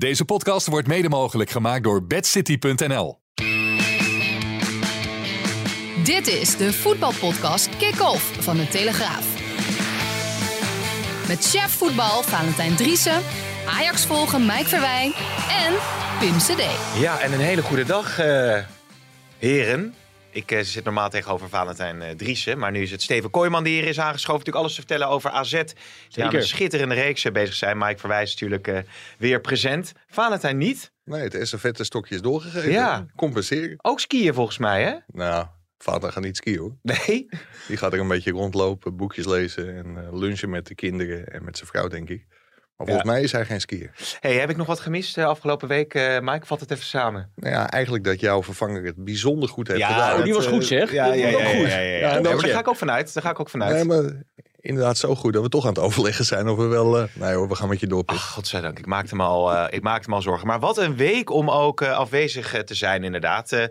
[0.00, 3.18] Deze podcast wordt mede mogelijk gemaakt door bedcity.nl.
[6.04, 9.24] Dit is de voetbalpodcast Kick-Off van de Telegraaf.
[11.28, 13.22] Met chef voetbal Valentijn Driessen,
[13.68, 15.12] Ajax volgen Mike Verwijn
[15.50, 15.74] en
[16.20, 16.62] Pim CD.
[17.00, 18.58] Ja, en een hele goede dag, eh,
[19.38, 19.94] heren.
[20.32, 23.88] Ik eh, zit normaal tegenover Valentijn Driessen, maar nu is het Steven Kooijman die hier
[23.88, 24.38] is aangeschoven.
[24.38, 25.62] Natuurlijk alles te vertellen over AZ.
[26.08, 27.78] Die aan een schitterende reeks eh, bezig zijn.
[27.78, 28.84] Mike Verwijs is natuurlijk
[29.18, 29.92] weer present.
[30.06, 30.92] Valentijn niet.
[31.04, 32.70] Nee, het estafette stokje is doorgegeven.
[32.70, 33.06] Ja.
[33.16, 33.78] Compenseren.
[33.82, 34.94] Ook skiën volgens mij, hè?
[35.06, 35.46] Nou,
[35.78, 36.76] vader gaat niet skiën hoor.
[36.82, 37.28] Nee?
[37.68, 41.56] Die gaat er een beetje rondlopen, boekjes lezen en lunchen met de kinderen en met
[41.56, 42.26] zijn vrouw, denk ik.
[42.80, 43.90] Maar volgens mij is hij geen skier.
[44.20, 45.94] Hey, heb ik nog wat gemist de afgelopen week?
[45.94, 47.30] eh Mike, vat het even samen.
[47.36, 50.24] Nou ja, eigenlijk dat jouw vervanger het bijzonder goed heeft Ja, gedaan.
[50.24, 50.92] die was eh, goed, zeg.
[50.92, 52.24] Ja, ja, ja, goed.
[52.24, 53.14] daar ga ik ook vanuit.
[53.14, 53.74] Daar ga ik ook vanuit.
[53.74, 54.22] Nee, maar
[54.60, 56.98] inderdaad zo goed dat we toch aan het overleggen zijn of we wel...
[56.98, 58.02] eh, nee hoor, we gaan met je door.
[58.06, 58.78] Ach, godzijdank.
[58.78, 60.46] Ik maakte, me al, eh, ik maakte me al zorgen.
[60.46, 63.68] Maar wat een week om ook eh, afwezig eh, te zijn, inderdaad.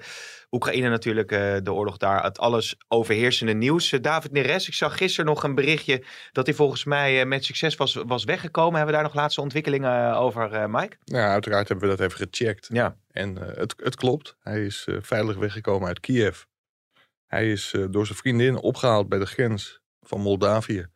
[0.51, 3.91] Oekraïne natuurlijk, eh, de oorlog daar, het alles overheersende nieuws.
[3.91, 7.45] Eh, David Neres, ik zag gisteren nog een berichtje dat hij volgens mij eh, met
[7.45, 8.75] succes was, was weggekomen.
[8.75, 10.97] Hebben we daar nog laatste ontwikkelingen over, Mike?
[11.03, 12.67] Ja, uiteraard hebben we dat even gecheckt.
[12.71, 12.95] Ja.
[13.11, 14.35] En het, het klopt.
[14.39, 16.43] Hij is veilig weggekomen uit Kiev.
[17.25, 20.87] Hij is door zijn vriendin opgehaald bij de grens van Moldavië.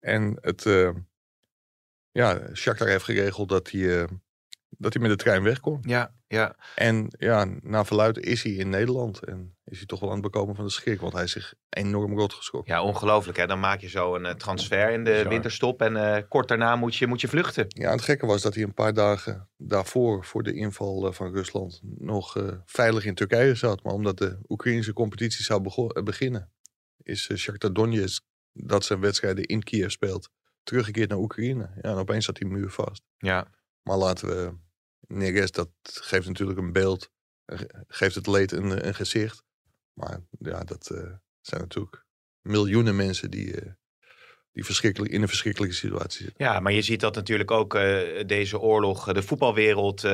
[0.00, 0.62] En het,
[2.10, 4.06] ja, Shakhtar heeft geregeld dat hij,
[4.68, 5.78] dat hij met de trein weg kon.
[5.82, 6.56] Ja, ja.
[6.74, 9.24] En ja, na verluid is hij in Nederland.
[9.24, 11.00] En is hij toch wel aan het bekomen van de schrik.
[11.00, 12.74] Want hij is zich enorm rot geschrokken.
[12.74, 13.46] ja ongelooflijk hè.
[13.46, 16.96] Dan maak je zo een eh, transfer in de winterstop en eh, kort daarna moet
[16.96, 17.64] je, moet je vluchten.
[17.68, 21.32] Ja, het gekke was dat hij een paar dagen daarvoor, voor de inval eh, van
[21.32, 23.82] Rusland, nog veilig in Turkije zat.
[23.82, 25.62] Maar omdat de Oekraïnse competitie zou
[26.02, 26.52] beginnen,
[27.02, 30.30] is Shakhtar Donetsk, dat zijn wedstrijden in Kiev speelt,
[30.62, 31.70] teruggekeerd naar Oekraïne.
[31.74, 33.02] Ja, en opeens zat die muur vast.
[33.18, 33.46] Ja,
[33.82, 34.52] Maar laten we,
[35.06, 37.10] Neres, dat geeft natuurlijk een beeld,
[37.44, 39.42] eh, geeft het leed een, een gezicht.
[39.92, 42.04] Maar ja, dat eh, zijn natuurlijk
[42.40, 43.72] miljoenen mensen die, eh,
[44.52, 46.44] die verschrikkelijk, in een verschrikkelijke situatie zitten.
[46.44, 50.10] Ja, maar je ziet dat natuurlijk ook eh, deze oorlog eh, de voetbalwereld eh,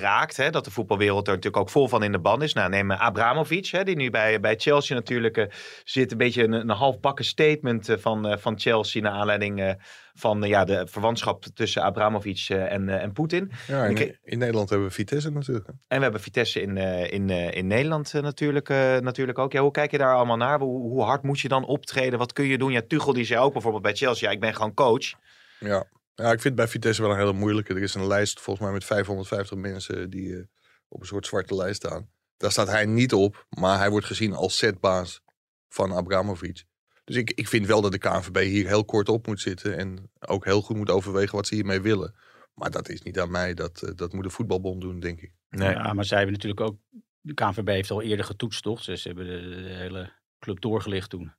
[0.00, 0.36] raakt.
[0.36, 0.50] Hè?
[0.50, 2.52] Dat de voetbalwereld er natuurlijk ook vol van in de band is.
[2.52, 5.50] Nou, neem eh, Abramovic, hè, die nu bij, bij Chelsea natuurlijk eh,
[5.84, 6.12] zit.
[6.12, 9.72] Een beetje een, een halfbakken statement eh, van, eh, van Chelsea naar aanleiding eh,
[10.14, 13.52] van eh, ja, de verwantschap tussen Abramovic eh, en, eh, en Poetin.
[13.66, 15.66] Ja, in, Ik- in Nederland hebben we Vitesse natuurlijk.
[15.68, 16.76] En we hebben Vitesse in,
[17.10, 18.68] in, in Nederland natuurlijk,
[19.00, 19.52] natuurlijk ook.
[19.52, 20.58] Ja, hoe kijk je daar allemaal naar?
[20.60, 22.18] Hoe, hoe hard moet je dan optreden?
[22.18, 22.72] Wat kun je doen?
[22.72, 25.12] Ja, Tuchel die zei ook bijvoorbeeld bij Chelsea, ja, ik ben gewoon coach.
[25.60, 25.84] Ja.
[26.14, 27.74] ja, ik vind bij Vitesse wel een hele moeilijke.
[27.74, 30.48] Er is een lijst volgens mij met 550 mensen die
[30.88, 32.08] op een soort zwarte lijst staan.
[32.36, 35.20] Daar staat hij niet op, maar hij wordt gezien als setbaas
[35.68, 36.64] van Abramovic.
[37.04, 40.10] Dus ik, ik vind wel dat de KNVB hier heel kort op moet zitten en
[40.20, 42.14] ook heel goed moet overwegen wat ze hiermee willen.
[42.54, 45.32] Maar dat is niet aan mij, dat, eh, dat moet de voetbalbond doen, denk ik.
[45.48, 45.70] Nee.
[45.70, 46.78] Ja, maar zij hebben natuurlijk ook...
[47.20, 48.84] De KNVB heeft al eerder getoetst, toch?
[48.84, 51.32] Dus ze hebben de, de hele club doorgelicht toen.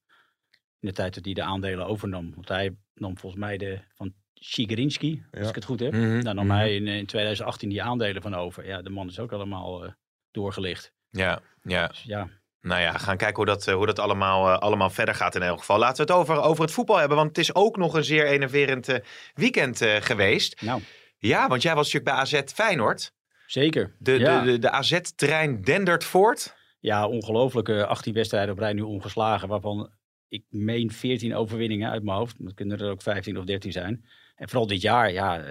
[0.80, 2.34] In de tijd dat hij de aandelen overnam.
[2.36, 5.50] Want hij nam volgens mij de van Shigerinski, als Ja.
[5.50, 5.92] ik het goed heb.
[5.92, 6.56] Mhm, Daar nam mhm.
[6.56, 8.66] hij in, eh, in 2018 die aandelen van over.
[8.66, 9.92] Ja, de man is ook allemaal eh,
[10.32, 10.94] doorgelicht.
[11.10, 11.88] Ja, ja.
[11.88, 12.30] Dus ja,
[12.66, 15.42] Nou ja, gaan kijken hoe dat, eh, hoe dat allemaal, eh, allemaal verder gaat in
[15.42, 15.78] elk geval.
[15.80, 18.26] Laten we het over, over het voetbal hebben, want het is ook nog een zeer
[18.26, 19.00] enerverend eh,
[19.34, 20.62] weekend geweest.
[20.62, 20.82] nou,
[21.18, 23.14] Ja, want jij was natuurlijk bij AZ Feyenoord.
[23.48, 23.96] zeker.
[24.00, 24.40] De, ja.
[24.42, 26.56] de, de, de AZ-trein dendert voort.
[26.80, 27.70] Ja, ongelooflijk.
[27.70, 29.48] eh, 18 wedstrijden op rij nu ongeslagen.
[29.48, 29.92] Waarvan
[30.28, 32.36] ik meen 14 overwinningen uit mijn hoofd.
[32.40, 34.06] Dat kunnen er ook 15 of 13 zijn.
[34.36, 35.44] En vooral dit jaar, ja.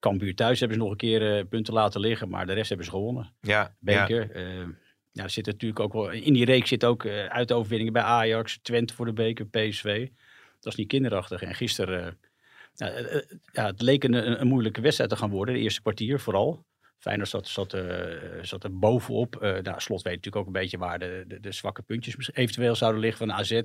[0.00, 2.28] Cambuur thuis hebben ze nog een keer punten laten liggen.
[2.28, 3.32] Maar de rest hebben ze gewonnen.
[3.40, 3.74] Ja.
[3.80, 4.30] Beker.
[5.12, 8.58] Ja, er zit natuurlijk ook wel, in die reeks zit ook eh uitoverwinningen bij Ajax.
[8.62, 10.08] Twente voor de beker, PSV.
[10.60, 11.42] Dat is niet kinderachtig.
[11.42, 12.18] En gisteren,
[12.76, 13.22] eh, eh,
[13.52, 15.54] ja, het leek een, een, moeilijke wedstrijd te gaan worden.
[15.54, 16.64] De eerste kwartier vooral.
[16.98, 17.76] Feyenoord zat, zat,
[18.42, 19.40] zat er bovenop.
[19.40, 23.26] Nou, Slot weet natuurlijk ook een beetje waar de, de, zwakke puntjes eventueel zouden liggen
[23.26, 23.60] van AZ.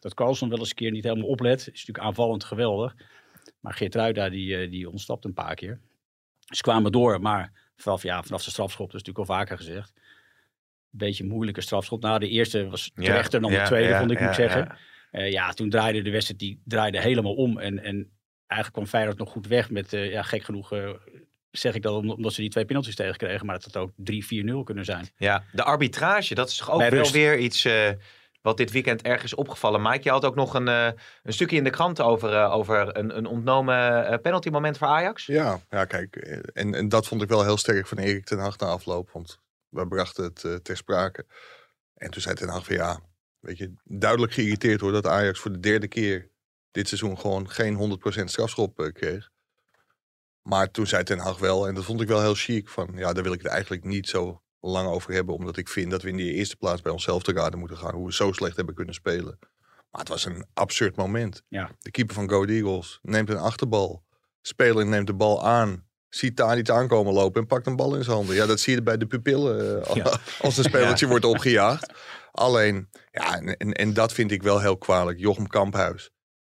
[0.00, 1.58] dat Carlson wel eens een keer niet helemaal oplet.
[1.60, 2.94] Is natuurlijk aanvallend geweldig.
[3.60, 5.80] Maar Geertruida die, eh, die ontstapt een paar keer.
[6.38, 9.92] Ze kwamen door, maar vanaf, ja, vanaf de strafschop, dat is natuurlijk al vaker gezegd.
[11.00, 12.02] Een beetje een moeilijke strafschop.
[12.02, 14.34] Nou, de eerste was Ja, terechter dan ja, de tweede, ja, vond ik ja, moet
[14.34, 14.60] zeggen.
[14.60, 14.76] ja.
[15.10, 17.58] Eh, ja, toen draaide de wedstrijd die draaide helemaal om.
[17.58, 18.10] En, en
[18.46, 20.90] eigenlijk kwam Feyenoord nog goed weg met, eh, ja, gek genoeg eh,
[21.50, 23.46] zeg ik dat om- omdat ze die twee penalties tegenkregen.
[23.46, 25.08] Maar dat had ook 3-4-0 kunnen zijn.
[25.16, 27.12] Ja, de arbitrage, dat is toch ook Bij wel rust.
[27.12, 27.90] weer iets eh,
[28.42, 29.82] wat dit weekend erg is opgevallen.
[29.82, 30.88] Mike, je had ook nog een, eh,
[31.22, 35.26] een stukje in de krant over, eh, over een, een ontnomen penalty moment voor Ajax.
[35.26, 36.16] Ja, ja kijk,
[36.52, 39.10] en, en dat vond ik wel heel sterk van Erik ten Hag na afloop.
[39.12, 39.38] Want
[39.76, 41.26] we brachten het eh, ter sprake.
[41.94, 43.00] En toen zei ten Hag van ja,
[43.38, 46.30] weet je, duidelijk geïrriteerd hoor dat Ajax voor de derde keer
[46.70, 49.30] dit seizoen gewoon geen 100% strafschop eh, kreeg.
[50.42, 53.12] Maar toen zei Ten Hag wel, en dat vond ik wel heel chic, van ja,
[53.12, 55.34] daar wil ik het eigenlijk niet zo lang over hebben.
[55.34, 57.94] Omdat ik vind dat we in die eerste plaats bij onszelf te raden moeten gaan.
[57.94, 59.38] Hoe we zo slecht hebben kunnen spelen.
[59.90, 61.42] Maar het was een absurd moment.
[61.48, 61.70] Ja.
[61.78, 64.04] De keeper van Go Eagles neemt een achterbal.
[64.40, 65.88] Speler neemt de bal aan.
[66.16, 68.34] Ziet daar niet aankomen lopen en pakt een bal in zijn handen.
[68.34, 70.18] Ja, dat zie je bij de pupillen eh, Ja.
[70.40, 71.92] als een spelertje wordt opgejaagd.
[72.32, 75.18] Alleen, ja, en, en, en dat vind ik wel heel kwalijk.
[75.18, 76.10] Jochem Kamphuis,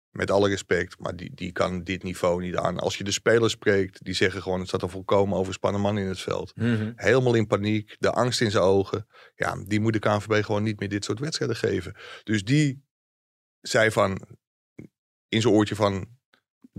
[0.09, 2.79] met alle respect, maar die, die kan dit niveau niet aan.
[2.79, 6.07] Als je de spelers spreekt, die zeggen gewoon, het staat een volkomen overspannen man in
[6.07, 6.55] het veld.
[6.55, 6.91] Mhm.
[6.95, 9.07] Helemaal in paniek, de angst in zijn ogen.
[9.35, 11.95] Ja, die moet de KNVB gewoon niet meer dit soort wedstrijden geven.
[12.23, 12.83] Dus die
[13.61, 14.27] zei van,
[15.27, 16.18] in zijn oortje van,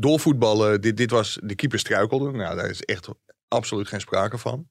[0.00, 2.30] doorvoetballen, dit, dit was, de keeper struikelde.
[2.30, 3.08] Nou, daar is echt
[3.48, 4.68] absoluut geen sprake van.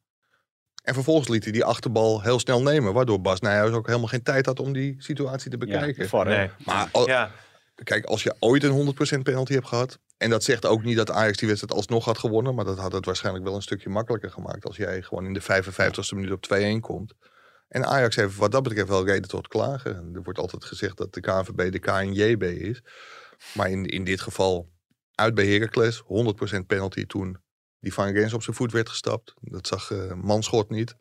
[0.84, 2.94] En vervolgens liet hij die achterbal heel snel nemen.
[2.94, 6.10] Waardoor Bas Nijhuis ook helemaal geen tijd had om die situatie te Ja, bekijken.
[6.28, 6.36] hè.
[6.38, 6.50] Nee.
[6.66, 7.32] maar al- Ja,
[7.84, 10.00] kijk, als je ooit een 100% penalty hebt gehad.
[10.18, 12.56] En dat zegt ook niet dat Ajax die wedstrijd alsnog had gewonnen.
[12.56, 14.66] Maar dat had het waarschijnlijk wel een stukje makkelijker gemaakt.
[14.66, 17.14] Als jij gewoon in de 55ste minuut op 2-1 komt.
[17.68, 19.96] En Ajax heeft wat dat betreft wel reden tot klagen.
[19.96, 22.82] En Er wordt altijd gezegd dat de KNVB de KNJB is.
[23.54, 24.70] Maar in, in dit geval
[25.20, 26.04] uit bij Heracles.
[26.04, 26.06] 100%
[26.68, 27.38] penalty toen
[27.80, 29.34] die Van Rens op zijn voet werd gestapt.
[29.42, 30.96] Dat zag eh Manschot niet.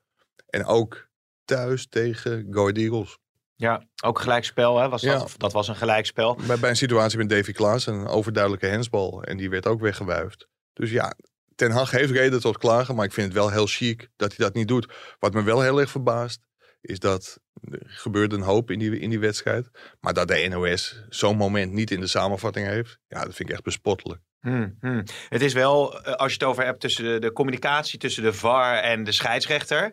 [0.47, 1.09] En ook
[1.45, 3.19] thuis tegen Go Eagles.
[3.55, 5.31] ja, ook gelijkspel hè, was dat.
[5.31, 5.37] Ja.
[5.37, 6.39] Dat was een gelijkspel.
[6.47, 9.23] Bij, bij een situatie met Davy Klaas, een overduidelijke hensbal.
[9.23, 10.49] En die werd ook weggewuifd.
[10.73, 11.15] Dus ja,
[11.55, 12.95] Ten Hag heeft reden tot klagen.
[12.95, 14.89] Maar ik vind het wel heel chic dat hij dat niet doet.
[15.19, 16.41] Wat me wel heel erg verbaast,
[16.81, 17.39] is dat
[17.71, 19.71] er gebeurde een hoop in die, in die wedstrijd.
[20.01, 22.99] Maar dat de NOS zo'n moment niet in de samenvatting heeft.
[23.09, 24.21] Ja, dat vind ik echt bespottelijk.
[24.41, 25.03] Hmm, hmm.
[25.29, 28.33] Het is wel, eh, als je het over hebt tussen de, de communicatie tussen de
[28.33, 29.93] VAR en de scheidsrechter.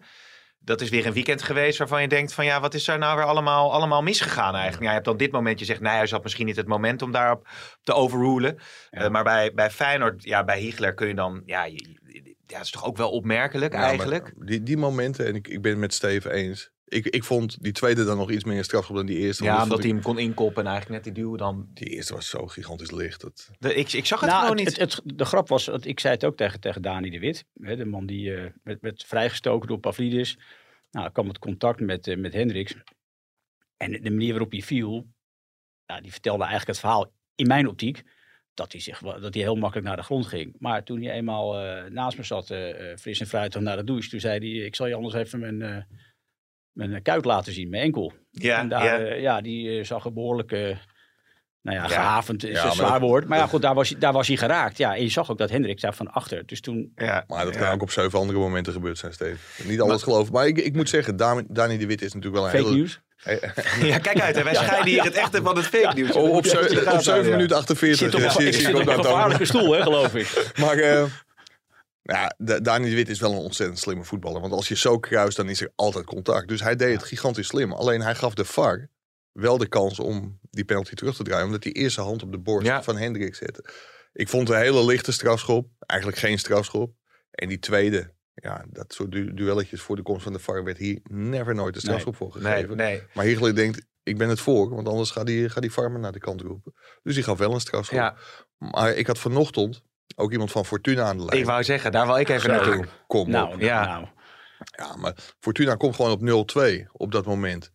[0.60, 3.18] Dat is weer een weekend geweest waarvan je denkt van ja, wat is daar nou
[3.18, 4.82] weer allemaal, allemaal misgegaan eigenlijk?
[4.82, 7.12] Ja, je hebt dan dit moment, je zegt hij had misschien niet het moment om
[7.12, 7.48] daarop
[7.84, 8.58] te overrulen.
[8.90, 9.00] Ja.
[9.02, 12.00] Eh, maar bij, bij Feyenoord, ja, bij Hiegler kun je dan, ja, je-
[12.48, 14.34] ja, dat is toch ook wel opmerkelijk Ja, eigenlijk?
[14.38, 16.72] Die, die momenten, en ik, ik ben het met Steven eens.
[16.88, 19.44] Ik, ik vond die tweede dan nog iets meer strafschop dan die eerste.
[19.44, 21.70] Ja, omdat dat hij hem kon inkoppen en eigenlijk net die duw dan.
[21.74, 23.22] Die eerste was zo gigantisch licht.
[23.22, 24.78] Dat, De, ik, ik zag het Nou, gewoon het, niet.
[24.80, 27.46] het, het- de grap was, dat ik zei het ook tegen, tegen Dani de Wit,
[27.60, 30.38] hè, de man die eh, werd, werd vrijgestoken door Pavlidis.
[30.92, 32.76] Nou, ik kwam het contact met, eh, met Hendricks.
[33.78, 35.08] En de manier waarop hij viel,
[35.86, 38.04] ja, die vertelde eigenlijk het verhaal in mijn optiek.
[38.54, 40.56] Dat hij, zich, dat hij heel makkelijk naar de grond ging.
[40.60, 42.46] Maar toen hij eenmaal eh, naast me zat,
[43.00, 45.62] fris en fruitig naar de douche, toen zei hij, ik zal je anders even mijn,
[45.62, 45.84] eh,
[46.76, 48.14] mijn kuit laten zien, mijn enkel.
[48.32, 48.96] ja, en daar, ja.
[49.08, 49.14] ja.
[49.16, 50.60] ja, die eh, zag er behoorlijk, eh,
[51.62, 51.88] nou ja, Ja.
[51.88, 53.28] gehavend is Ja, een zwaar woord.
[53.28, 54.78] Maar ja, goed, daar was, hij- daar was hij geraakt.
[54.78, 56.46] Ja, en je zag ook dat Hendrik daar van achter.
[56.46, 57.60] Dus toen, ja, maar dat ja.
[57.60, 59.38] kan ook op zeven andere momenten gebeurd zijn, Steven.
[59.64, 60.34] Niet alles geloven.
[60.34, 62.76] Maar ik, ik moet zeggen, Dani, Dani de Wit is natuurlijk wel een fake hele...
[62.76, 63.00] nieuws.
[63.82, 64.44] Ja, kijk uit, hè.
[64.44, 66.12] wij scheiden hier het echte van het fake nieuws.
[66.12, 67.30] Oh, op, op 7 nou, ja.
[67.32, 67.98] minuten 48.
[67.98, 70.52] Zit op, een- ik zit op een gevaarlijke stoel, hè, geloof ik.
[70.60, 71.04] Maar eh,
[72.14, 74.42] ja, Da- Dani de Wit is wel een ontzettend slimme voetballer.
[74.42, 76.48] Want als je zo kruist, dan is er altijd contact.
[76.48, 77.72] Dus hij deed het gigantisch slim.
[77.74, 78.90] Alleen hij gaf de VAR
[79.32, 81.46] wel de kans om die penalty terug te draaien.
[81.46, 82.84] Omdat hij eerst zijn hand op de borst Ja.
[82.84, 83.66] van Hendrik zette.
[84.14, 85.68] Ik vond een hele lichte strafschop.
[85.80, 86.94] Eigenlijk geen strafschop.
[87.32, 90.78] En die tweede, ja, dat soort du- duelletjes voor de komst van de VAR werd
[90.78, 92.78] hier never nooit een strafschop voor Nee, gegeven.
[92.78, 93.04] nee.
[93.14, 96.12] Maar Hiegler denkt, ik ben het voor, want anders gaat die, gaat die farmer naar
[96.12, 96.74] de kant roepen.
[97.04, 97.98] Dus die gaf wel een strafschop.
[97.98, 98.18] Ja,
[98.58, 99.84] Maar ik had vanochtend
[100.16, 101.40] ook iemand van Fortuna aan de lijn.
[101.40, 102.48] ik wou zeggen, daar wil ik even Zo.
[102.48, 102.86] naartoe.
[103.08, 103.52] Kom Nou, op.
[103.52, 103.86] nou, Ja.
[103.86, 104.08] nou.
[104.78, 107.72] Ja, maar Fortuna komt gewoon op 0-2 op dat moment.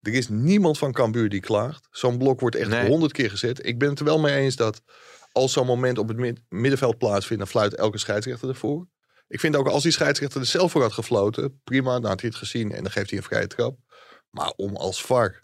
[0.00, 1.86] Er is niemand van Cambuur die klaagt.
[1.90, 2.88] Zo'n blok wordt echt Nee.
[2.88, 3.66] honderd keer gezet.
[3.66, 4.82] Ik ben het er wel mee eens dat
[5.32, 8.86] als zo'n moment op het mid- middenveld plaatsvindt, dan fluit elke scheidsrechter ervoor.
[9.28, 12.28] Ik vind ook als die scheidsrechter er zelf voor had gefloten, prima, dan had hij
[12.28, 13.78] het gezien en dan geeft hij een vrije trap.
[14.30, 15.42] Maar om als VAR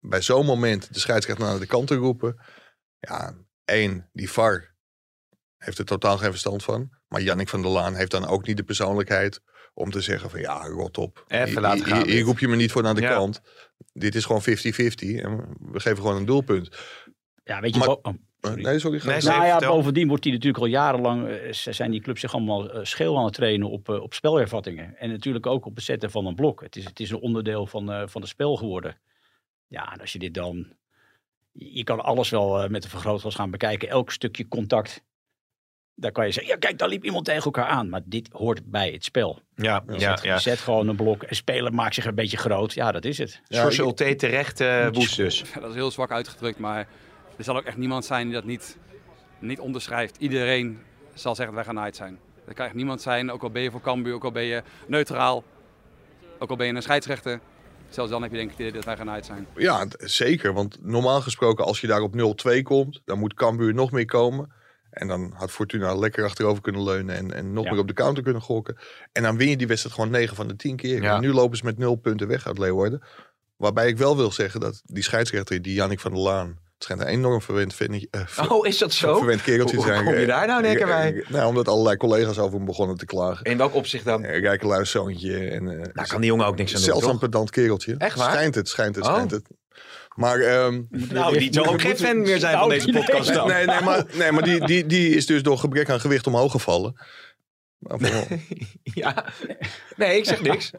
[0.00, 2.40] bij zo'n moment de scheidsrechter naar de kant te roepen,
[2.98, 4.73] ja, één, die VAR
[5.64, 6.90] heeft er totaal geen verstand van.
[7.08, 9.40] Maar Jannik van der Laan heeft dan ook niet de persoonlijkheid
[9.74, 11.24] om te zeggen van ja, rot op.
[11.28, 13.12] Even laten gaan Hier roep je me niet voor naar de Ja.
[13.14, 13.40] kant.
[13.92, 14.44] Dit is gewoon 50-50
[15.20, 16.68] en we geven gewoon een doelpunt.
[17.44, 18.62] Ja, weet je Maar- oh, sorry.
[18.62, 19.00] Nee, sorry.
[19.06, 22.70] Nee, Nou ja, bovendien wordt die natuurlijk al jarenlang, eh, zijn die clubs zich allemaal
[22.72, 24.96] eh, scheel aan het trainen op, eh, op spelervattingen.
[24.96, 26.60] En natuurlijk ook op het zetten van een blok.
[26.60, 28.98] Het is, het is een onderdeel van, eh, van het spel geworden.
[29.66, 30.72] Ja, en als je dit dan,
[31.52, 33.88] je kan alles wel eh, met een vergrootglas gaan bekijken.
[33.88, 35.02] Elk stukje contact.
[35.96, 37.88] Daar kan je zeggen, ja kijk, daar liep iemand tegen elkaar aan.
[37.88, 39.40] Maar dit hoort bij het spel.
[39.54, 40.34] Ja, Je ja, zet, ja.
[40.34, 41.22] je zet gewoon een blok.
[41.22, 42.72] Een speler maakt zich een beetje groot.
[42.72, 43.40] Ja, dat is het.
[43.48, 45.44] Ja, Ulte terecht eh woest dus.
[45.54, 46.88] Ja, dat is heel zwak uitgedrukt, maar
[47.36, 48.76] er zal ook echt niemand zijn die dat niet,
[49.38, 50.16] niet onderschrijft.
[50.18, 50.78] Iedereen
[51.14, 52.18] zal zeggen dat wij gaan uit zijn.
[52.46, 54.62] Er kan echt niemand zijn, ook al ben je voor Cambuur, ook al ben je
[54.86, 55.44] neutraal,
[56.38, 57.40] ook al ben je een scheidsrechter.
[57.88, 59.46] Zelfs dan heb je denk ik dat wij gaan uit zijn.
[59.56, 60.52] Ja, zeker.
[60.52, 62.14] Want normaal gesproken als je daar op
[62.56, 64.52] 0-2 komt, dan moet Cambuur nog meer komen.
[64.94, 67.70] En dan had Fortuna lekker achterover kunnen leunen en, en nog Ja.
[67.70, 68.76] meer op de counter kunnen gokken.
[69.12, 71.02] En dan win je die wedstrijd gewoon 9 van de 10 keer.
[71.02, 71.14] Ja.
[71.14, 73.02] En nu lopen ze met 0 punten weg uit Leeuwarden.
[73.56, 77.00] Waarbij ik wel wil zeggen dat die scheidsrechter, die Jannik van der Laan, het schijnt
[77.02, 79.16] een enorm verwend, vind, eh, ver- Oh, is dat zo?
[79.18, 80.04] verwend kereltje te Hoe zijn.
[80.04, 81.14] kom je daar nou keer bij?
[81.22, 83.44] Eh, Nou, omdat allerlei collega's over hem begonnen te klagen.
[83.44, 84.24] In welk opzicht dan?
[84.24, 85.48] Eh, Rijkeluis zoontje.
[85.48, 87.94] En, eh, Daar kan die jongen ook niks aan doen, Zelfs een pedant kereltje.
[87.98, 88.30] Echt waar?
[88.32, 89.12] Schijnt het, schijnt het, Oh.
[89.12, 89.46] schijnt het.
[90.14, 93.02] Maar, ehm, Nou, die zou ook geen fan meer zijn van Nou, deze nee.
[93.04, 93.48] podcast dan.
[93.48, 96.50] nee, nee, maar, nee, maar die, die, die is dus door gebrek aan gewicht omhoog
[96.50, 96.94] gevallen.
[98.82, 99.24] Ja.
[99.96, 100.70] Nee, ik zeg niks.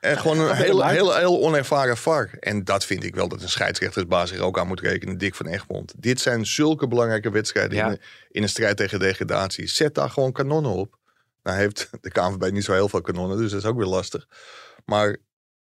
[0.00, 2.30] En gewoon een heel, heel, heel onervaren VAR.
[2.40, 5.18] En dat vind ik wel dat een scheidsrechtersbaas zich ook aan moet rekenen.
[5.18, 5.94] Dick van Egmond.
[5.96, 7.84] Dit zijn zulke belangrijke wedstrijden Ja.
[7.86, 9.66] in, een, in een strijd tegen degradatie.
[9.68, 10.98] Zet daar gewoon kanonnen op.
[11.42, 14.26] Nou heeft de KNVB niet zo heel veel kanonnen, dus dat is ook weer lastig.
[14.84, 15.16] Maar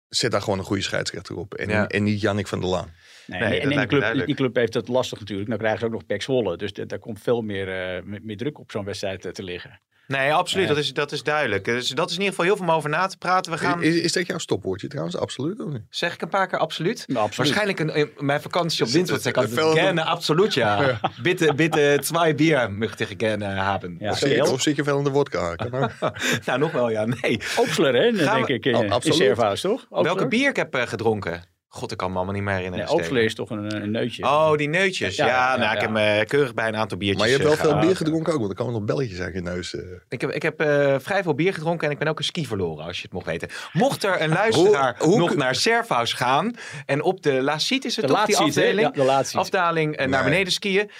[0.09, 1.55] zet daar gewoon een goede scheidsrechter op.
[1.55, 1.87] En, Ja.
[1.87, 2.93] en niet Jannik van der Laan.
[3.27, 5.49] Nee, Nee, dat en- en die club, die club heeft het lastig natuurlijk.
[5.49, 6.57] Dan krijgen ze ook nog Pek Zwolle.
[6.57, 9.81] Dus daar komt veel meer, eh, meer, meer druk op zo'n wedstrijd eh, te liggen.
[10.09, 10.69] Nee, absoluut.
[10.69, 11.65] Dat, is, dat is duidelijk.
[11.65, 13.53] Dus dat is in ieder geval heel veel om over na te praten.
[13.53, 15.17] We gaan, Is, is dat jouw stopwoordje trouwens?
[15.17, 15.83] Absoluut of niet?
[15.91, 17.05] zeg ik een paar keer absoluut?
[17.07, 17.55] Nou, absoluut.
[17.55, 21.00] Waarschijnlijk een, in mijn vakantie op dinsdag zeg ik Veel- altijd gerne absoluut ja.
[21.23, 23.97] Bitte, bitte twee bier möchte ich gerne haben.
[23.99, 24.11] Ja.
[24.11, 25.55] Of zit, of zit je veel in de wodka?
[26.45, 27.05] Nou, nog wel ja.
[27.05, 27.41] Nee.
[27.57, 28.12] Opsler, hè?
[28.15, 28.65] Gaan denk we- ik.
[28.67, 29.17] In, Oh, in absoluut.
[29.19, 29.83] Servaus, toch?
[29.88, 30.03] Opsler?
[30.03, 31.43] Welke bier ik heb eh, gedronken?
[31.71, 32.87] God, ik kan me allemaal niet meer herinneren.
[32.87, 33.23] Nee, Steven.
[33.25, 34.23] is toch een, een neutje.
[34.25, 35.17] Oh, die neutjes.
[35.17, 37.49] Ja, Ja, ja, nou, ik heb me keurig bij een aantal biertjes Maar je hebt
[37.61, 39.75] wel eh, veel bier gedronken ook, want er komen nog belletjes uit je neus.
[39.75, 39.81] eh.
[40.09, 42.47] Ik heb, ik heb eh, vrij veel bier gedronken en ik ben ook een ski
[42.47, 43.49] verloren, als je het mocht weten.
[43.73, 46.57] Mocht er een luisteraar Hoe- hoe nog naar Servaus gaan
[46.87, 48.93] en op de Laciet is het de toch, die afdeling?
[48.95, 50.91] De afdaling eh, naar beneden skiën.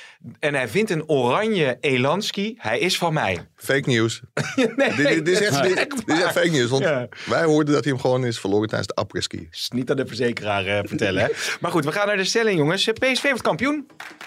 [0.41, 2.55] En hij vindt een oranje elanski.
[2.59, 3.39] Hij is van mij.
[3.59, 4.21] Fake news.
[4.57, 6.71] nee, dit, dit, dit is echt, dit, dit is echt fake news.
[6.71, 7.09] Want Ja.
[7.27, 9.49] wij hoorden dat hij hem gewoon is verloren tijdens de après-ski.
[9.53, 11.23] is niet aan de verzekeraar eh, vertellen.
[11.23, 11.29] Hè?
[11.61, 12.85] Maar goed, we gaan naar de stelling, jongens.
[12.85, 13.87] PSV wordt kampioen.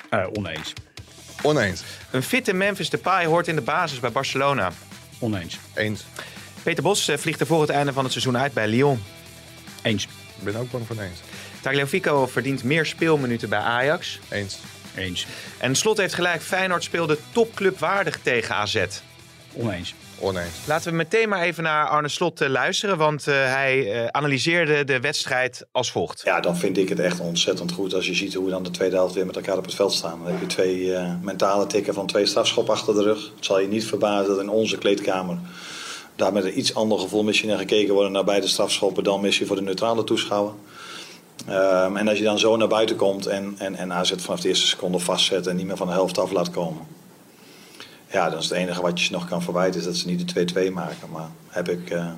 [0.09, 0.73] Eh, oneens.
[1.41, 1.83] Oneens.
[2.11, 4.71] Een fitte Memphis Depay hoort in de basis bij Barcelona.
[5.19, 5.57] Oneens.
[5.73, 6.05] Eens.
[6.63, 9.03] Peter Bos eh, vliegt er voor het einde van het seizoen uit bij Lyon.
[9.81, 10.03] Eens.
[10.37, 11.19] Ik ben ook bang van eens.
[11.61, 14.19] Tagliafico verdient meer speelminuten bij Ajax.
[14.29, 14.57] Eens.
[14.95, 15.25] Eens.
[15.57, 18.85] En Slot heeft gelijk, Feyenoord speelde topclubwaardig tegen AZ.
[19.53, 19.93] Oneens.
[20.19, 20.53] Oneens.
[20.65, 24.83] Laten we meteen maar even naar Arne Slot eh, luisteren, want eh, hij eh, analyseerde
[24.83, 26.21] de wedstrijd als volgt.
[26.25, 28.71] Ja, dan vind ik het echt ontzettend goed als je ziet hoe we dan de
[28.71, 30.19] tweede helft weer met elkaar op het veld staan.
[30.23, 33.31] Dan heb je twee eh, mentale tikken van twee strafschoppen achter de rug.
[33.35, 35.37] Het zal je niet verbazen dat in onze kleedkamer
[36.15, 39.47] daar met een iets ander gevoel misschien naar gekeken wordt naar beide strafschoppen dan misschien
[39.47, 40.53] voor de neutrale toeschouwer.
[41.47, 44.47] Ehm, en als je dan zo naar buiten komt en, en, en AZ vanaf de
[44.47, 47.00] eerste seconde vastzet en niet meer van de helft af laat komen.
[48.11, 50.33] Ja, dan is het enige wat je ze nog kan verwijten is dat ze niet
[50.33, 51.09] de 2-2 maken.
[51.09, 52.11] Maar heb ik, eh,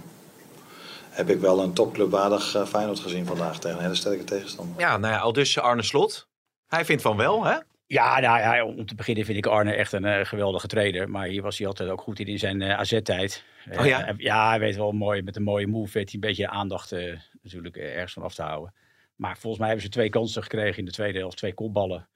[1.09, 4.79] heb ik wel een topclubwaardig eh, Feyenoord gezien vandaag tegen een hele sterke tegenstander.
[4.79, 6.27] Ja, nou ja, al dus Arne Slot.
[6.67, 7.57] Hij vindt van wel, hè?
[7.85, 11.09] Ja, nou ja, om te beginnen vind ik Arne echt een eh, geweldige trainer.
[11.09, 13.43] Maar hier was hij altijd ook goed in in zijn eh, AZ-tijd.
[13.65, 14.13] Eh, Oh ja?
[14.17, 16.91] ja, hij weet wel mooi, met een mooie move weet hij een beetje de aandacht
[16.91, 18.73] eh, natuurlijk ergens van af te houden.
[19.15, 22.07] Maar volgens mij hebben ze twee kansen gekregen in de tweede helft, twee kopballen.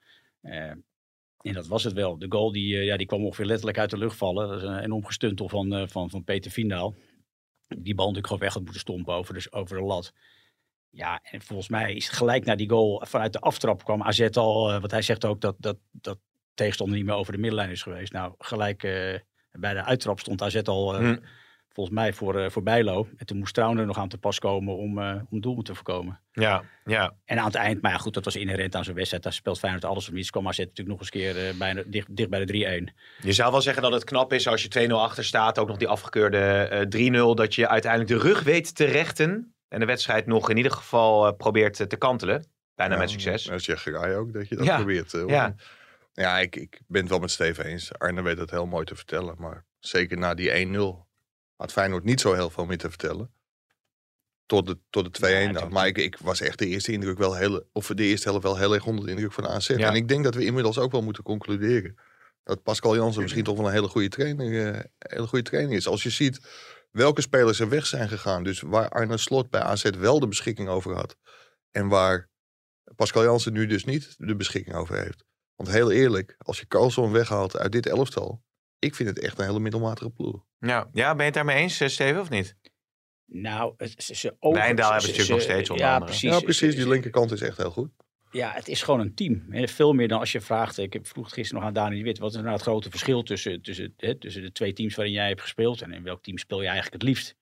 [1.47, 2.17] Eh, en dat was het wel.
[2.17, 4.47] De goal die, eh, ja, die kwam ongeveer letterlijk uit de lucht vallen.
[4.47, 5.03] Dat is een enorm
[5.49, 6.95] van, eh, van, van Peter Viendaal.
[7.67, 10.13] Die bal natuurlijk gewoon weg had moeten stompen over de, over de lat.
[10.89, 14.71] Ja, en volgens mij is gelijk na die goal vanuit de aftrap kwam AZ al,
[14.71, 16.19] eh, wat hij zegt ook, dat, dat, dat
[16.53, 18.13] tegenstander niet meer over de middenlijn is geweest.
[18.13, 19.19] Nou, gelijk eh,
[19.51, 21.17] bij de uittrap stond AZ al, eh, Hm.
[21.77, 23.07] Volgens mij, voor, eh, voor Bijlo.
[23.17, 25.75] En toen moest Trouwen er nog aan te pas komen om, eh om doel te
[25.75, 26.19] voorkomen.
[26.31, 27.13] Ja, ja.
[27.25, 29.23] En aan het eind, maar ja, goed, dat was inherent aan zo'n wedstrijd.
[29.23, 30.29] Daar speelt Feyenoord alles of niets.
[30.29, 32.93] Kwam AZ natuurlijk nog eens keer eh, bijna, dicht, dicht bij de 3-1.
[33.21, 35.77] Je zou wel zeggen dat het knap is als je 2-0 achter staat, ook nog
[35.77, 39.55] die afgekeurde eh 3-0, dat je uiteindelijk de rug weet te rechten.
[39.67, 42.45] En de wedstrijd nog in ieder geval eh, probeert te kantelen.
[42.75, 43.43] Bijna Ja, met succes.
[43.43, 44.75] Dat zegt Gerai ook, dat je dat Ja.
[44.75, 45.11] probeert.
[45.27, 45.55] Ja.
[46.13, 47.93] ja ik, ik ben het wel met Steven eens.
[47.97, 49.35] Arne weet dat heel mooi te vertellen.
[49.37, 51.06] Maar zeker na die 1-0
[51.57, 53.31] had Feyenoord niet zo heel veel meer te vertellen.
[54.45, 55.71] Tot de, tot de 2-1 Ja, dan.
[55.71, 58.57] Maar ik, ik was echt de eerste indruk wel heel, of de eerste helft wel
[58.57, 59.67] heel erg onder de indruk van AZ.
[59.67, 59.89] Ja.
[59.89, 61.97] En ik denk dat we inmiddels ook wel moeten concluderen.
[62.43, 65.87] Dat Pascal Jansen misschien toch wel een hele goede trainer, eh, hele goede trainer is.
[65.87, 66.39] Als je ziet
[66.91, 68.43] welke spelers er weg zijn gegaan.
[68.43, 71.15] Dus waar Arne Slot bij AZ wel de beschikking over had.
[71.71, 72.29] En waar
[72.95, 75.23] Pascal Jansen nu dus niet de beschikking over heeft.
[75.55, 78.45] Want heel eerlijk, als je Carlson weghaalt uit dit elftal.
[78.79, 80.45] Ik vind het echt een hele middelmatige ploeg.
[80.59, 80.89] Ja.
[80.93, 82.55] ja, ben je het daarmee eens, eh, Steven, of niet?
[83.25, 86.11] Nou, ze, ze over- Wijndal hebben ze- ze natuurlijk ze- nog steeds onder Ja, andere.
[86.11, 86.31] precies.
[86.31, 86.75] ja, precies.
[86.75, 87.89] Die linkerkant is echt heel goed.
[88.31, 89.45] Ja, het is gewoon een team.
[89.49, 90.77] Veel meer dan als je vraagt.
[90.77, 92.17] Ik vroeg gisteren nog aan Dani de Wit.
[92.19, 95.27] Wat is nou het grote verschil tussen, tussen, hè, tussen de twee teams waarin jij
[95.27, 95.81] hebt gespeeld?
[95.81, 97.35] En in welk team speel je eigenlijk het liefst?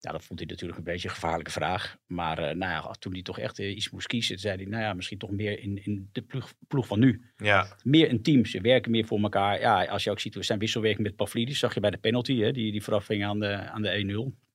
[0.00, 1.98] Ja, dat vond hij natuurlijk een beetje een gevaarlijke vraag.
[2.06, 4.82] Maar eh, nou ja, toen hij toch echt eh, iets moest kiezen, zei hij, nou
[4.82, 7.22] ja, misschien toch meer in, in de ploeg, ploeg van nu.
[7.36, 9.60] Ja, Meer een team, ze werken meer voor elkaar.
[9.60, 12.40] Ja, als je ook ziet, we zijn wisselwerking met Pavlidis, zag je bij de penalty,
[12.40, 14.47] hè, die, die vooraf ging aan de, aan de 1-0.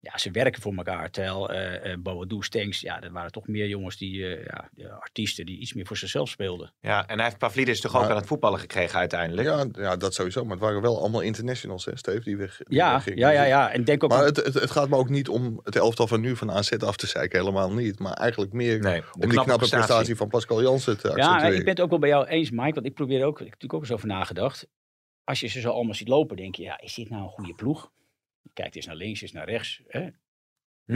[0.00, 1.10] Ja, ze werken voor elkaar.
[1.10, 4.90] Terwijl eh uh, Boadu, Stenks, ja, dat waren toch meer jongens die, eh, ja, de
[4.90, 6.72] artiesten die iets meer voor zichzelf speelden.
[6.80, 7.06] ja.
[7.06, 9.48] en hij heeft Pavlidis toch ook aan het voetballen gekregen uiteindelijk.
[9.48, 10.42] Ja, ja, dat sowieso.
[10.42, 12.56] Maar het waren wel allemaal internationals, hè, Steve, die weg.
[12.56, 13.18] die Ja, weggingen.
[13.18, 13.72] ja, ja, ja.
[13.72, 16.20] En denk ook Maar het, het, het gaat me ook niet om het elftal van
[16.20, 17.98] nu van AZ af te zeiken, helemaal niet.
[17.98, 20.16] Maar eigenlijk meer Nee, de om die knappe prestatie.
[20.16, 21.56] van Pascal Jansen te Ja, accentueren.
[21.58, 22.74] ik ben het ook wel bij jou eens, Mike.
[22.74, 24.66] Want ik probeer ook, ik heb natuurlijk ook eens over nagedacht.
[25.24, 27.54] Als je ze zo allemaal ziet lopen, denk je, ja, is dit nou een goede
[27.54, 27.90] ploeg?
[28.52, 29.82] Kijkt eens naar links, eens naar rechts.
[29.86, 30.00] Hè?
[30.00, 30.10] Maar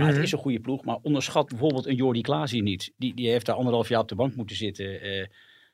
[0.01, 0.07] Mhm.
[0.15, 0.85] het is een goede ploeg.
[0.85, 2.93] Maar onderschat bijvoorbeeld een Jordi Klaas hier niet.
[2.97, 5.01] Die, die heeft daar anderhalf jaar op de bank moeten zitten.
[5.01, 5.27] eh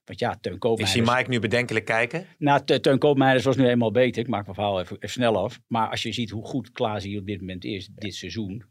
[0.05, 0.93] want ja, Teun Ik Koopmeiners...
[1.09, 2.27] zie Mike nu bedenkelijk kijken.
[2.39, 4.23] Nou, Te- Teun Koopmeiners was nu eenmaal beter.
[4.23, 5.61] Ik maak mijn verhaal even, even snel af.
[5.67, 8.65] Maar als je ziet hoe goed Klaas hier op dit moment is, dit seizoen.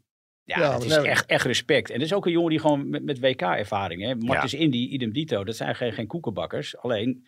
[0.44, 1.90] Ja, Ja, het is echt, echt respect.
[1.90, 4.02] En dat is ook een jongen die gewoon met, met WK-ervaring.
[4.02, 4.14] hè.
[4.14, 5.44] Marcus Indy, idem dito.
[5.44, 6.76] Dat zijn geen, geen koekenbakkers.
[6.76, 7.26] Alleen,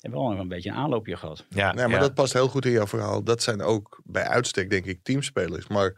[0.00, 1.46] hebben wel een beetje een aanloopje gehad.
[1.48, 2.00] Ja, Nee, maar ja.
[2.00, 3.22] dat past heel goed in jouw verhaal.
[3.24, 5.66] Dat zijn ook bij uitstek, denk ik, teamspelers.
[5.66, 5.96] Maar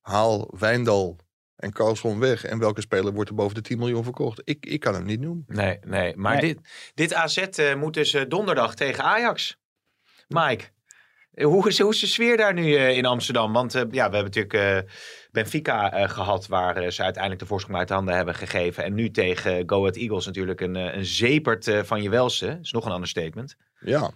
[0.00, 1.18] haal Wijndal
[1.56, 2.44] en Carlson weg.
[2.44, 4.40] En welke speler wordt er boven de 10 miljoen verkocht?
[4.44, 5.44] Ik, ik kan hem niet noemen.
[5.46, 6.16] Nee, nee.
[6.16, 6.54] Maar Nee.
[6.54, 6.60] Dit,
[6.94, 9.56] dit AZ eh, moet dus eh, donderdag tegen Ajax.
[10.28, 10.64] Mike,
[11.44, 13.52] hoe is, hoe is de sfeer daar nu eh, in Amsterdam?
[13.52, 14.92] Want eh, ja, we hebben natuurlijk eh,
[15.30, 18.84] Benfica eh, gehad, waar eh, ze uiteindelijk de voorsprong uit handen hebben gegeven.
[18.84, 22.46] En nu tegen Go Ahead Eagles natuurlijk een, eh, een zepert eh, van je welste.
[22.46, 23.56] Dat is nog een understatement.
[23.80, 24.10] Ja.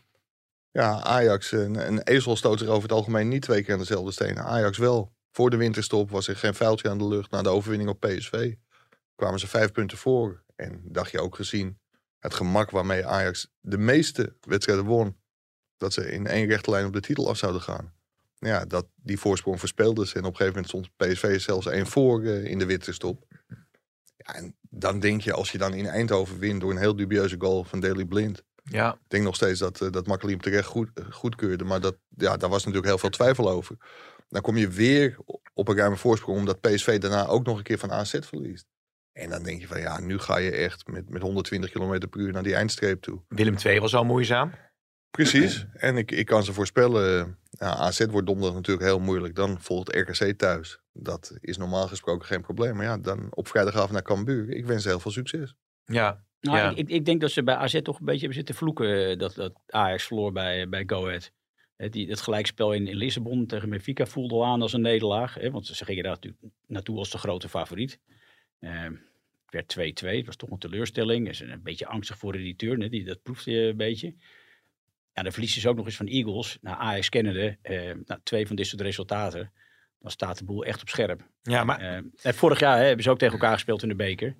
[0.72, 4.12] Ja, Ajax, een, een ezel stoot zich over het algemeen niet twee keer aan dezelfde
[4.12, 4.44] stenen.
[4.44, 5.12] Ajax wel.
[5.30, 7.30] Voor de winterstop was er geen vuiltje aan de lucht.
[7.30, 8.54] Na de overwinning op PSV
[9.14, 10.42] kwamen ze vijf punten voor.
[10.56, 11.78] En dacht je ook gezien
[12.18, 15.16] het gemak waarmee Ajax de meeste wedstrijden won.
[15.80, 17.92] Dat ze in één rechte lijn op de titel af zouden gaan.
[18.38, 20.14] Ja, dat, die voorsprong verspeelden ze.
[20.14, 23.24] En op een gegeven moment stond PSV zelfs één voor eh, in de winterstop.
[24.16, 27.36] Ja, en dan denk je, als je dan in Eindhoven wint door een heel dubieuze
[27.38, 28.42] goal van Daley Blind.
[28.62, 31.64] Ja, Ik denk nog steeds dat, uh, dat Makkeli hem terecht goed, uh, goedkeurde.
[31.64, 33.76] Maar dat, ja, daar was natuurlijk heel veel twijfel over.
[34.28, 35.16] Dan kom je weer
[35.54, 36.38] op een ruime voorsprong.
[36.38, 38.66] Omdat PSV daarna ook nog een keer van AZ verliest.
[39.12, 42.20] En dan denk je van ja, nu ga je echt met, met 120 km per
[42.20, 43.22] uur naar die eindstreep toe.
[43.28, 44.52] Willem II was al moeizaam.
[45.10, 45.66] Precies.
[45.72, 47.38] En ik, ik kan ze voorspellen.
[47.50, 49.34] Ja, AZ wordt donderdag natuurlijk heel moeilijk.
[49.34, 50.80] Dan volgt RKC thuis.
[50.92, 52.76] Dat is normaal gesproken geen probleem.
[52.76, 54.50] Maar ja, dan op vrijdagavond naar Cambuur.
[54.50, 55.54] Ik wens ze heel veel succes.
[55.84, 56.72] Ja, Nou, Ja.
[56.74, 59.34] ik, ik, denk dat ze bij AZ toch een beetje hebben zitten vloeken eh, dat,
[59.34, 61.32] dat Ajax verloor bij, bij Go Ahead.
[61.76, 65.34] Hè, die, het gelijkspel in, in Lissabon tegen Benfica voelde al aan als een nederlaag.
[65.34, 67.98] Hè, want ze gingen daar natuurlijk naartoe als de grote favoriet.
[68.58, 68.88] Eh,
[69.50, 71.26] het werd 2-2, het was toch een teleurstelling.
[71.26, 74.14] Ze zijn een beetje angstig voor de return, hè, die, dat proefde je een beetje.
[75.12, 76.58] Ja, dan verliezen ze ook nog eens van Eagles.
[76.60, 79.52] Nou, Ajax kennende, eh, nou, twee van dit soort resultaten.
[79.98, 81.28] Dan staat de boel echt op scherp.
[81.42, 83.94] ja maar Eh, en vorig jaar hè, hebben ze ook tegen elkaar gespeeld in de
[83.94, 84.36] beker.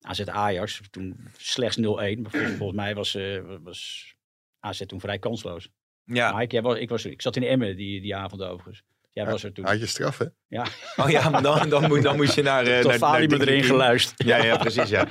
[0.00, 1.80] AZ Ajax, toen slechts 0-1.
[2.22, 4.14] Maar volgens, volgens mij was, eh, was
[4.60, 5.68] AZ toen vrij kansloos.
[6.04, 6.32] ja.
[6.36, 8.82] Mike, jij was, ik, was, ik zat in Emmen die, die avond overigens.
[9.10, 9.64] Jij was er toen.
[9.64, 10.24] Had je straf, hè?
[10.46, 10.66] Ja,
[10.96, 12.66] Oh ja, maar dan, dan, moet, dan moet je naar...
[12.66, 14.24] eh tot naar, erin geluisterd.
[14.24, 14.88] Ja, ja, precies.
[14.88, 15.04] Ja.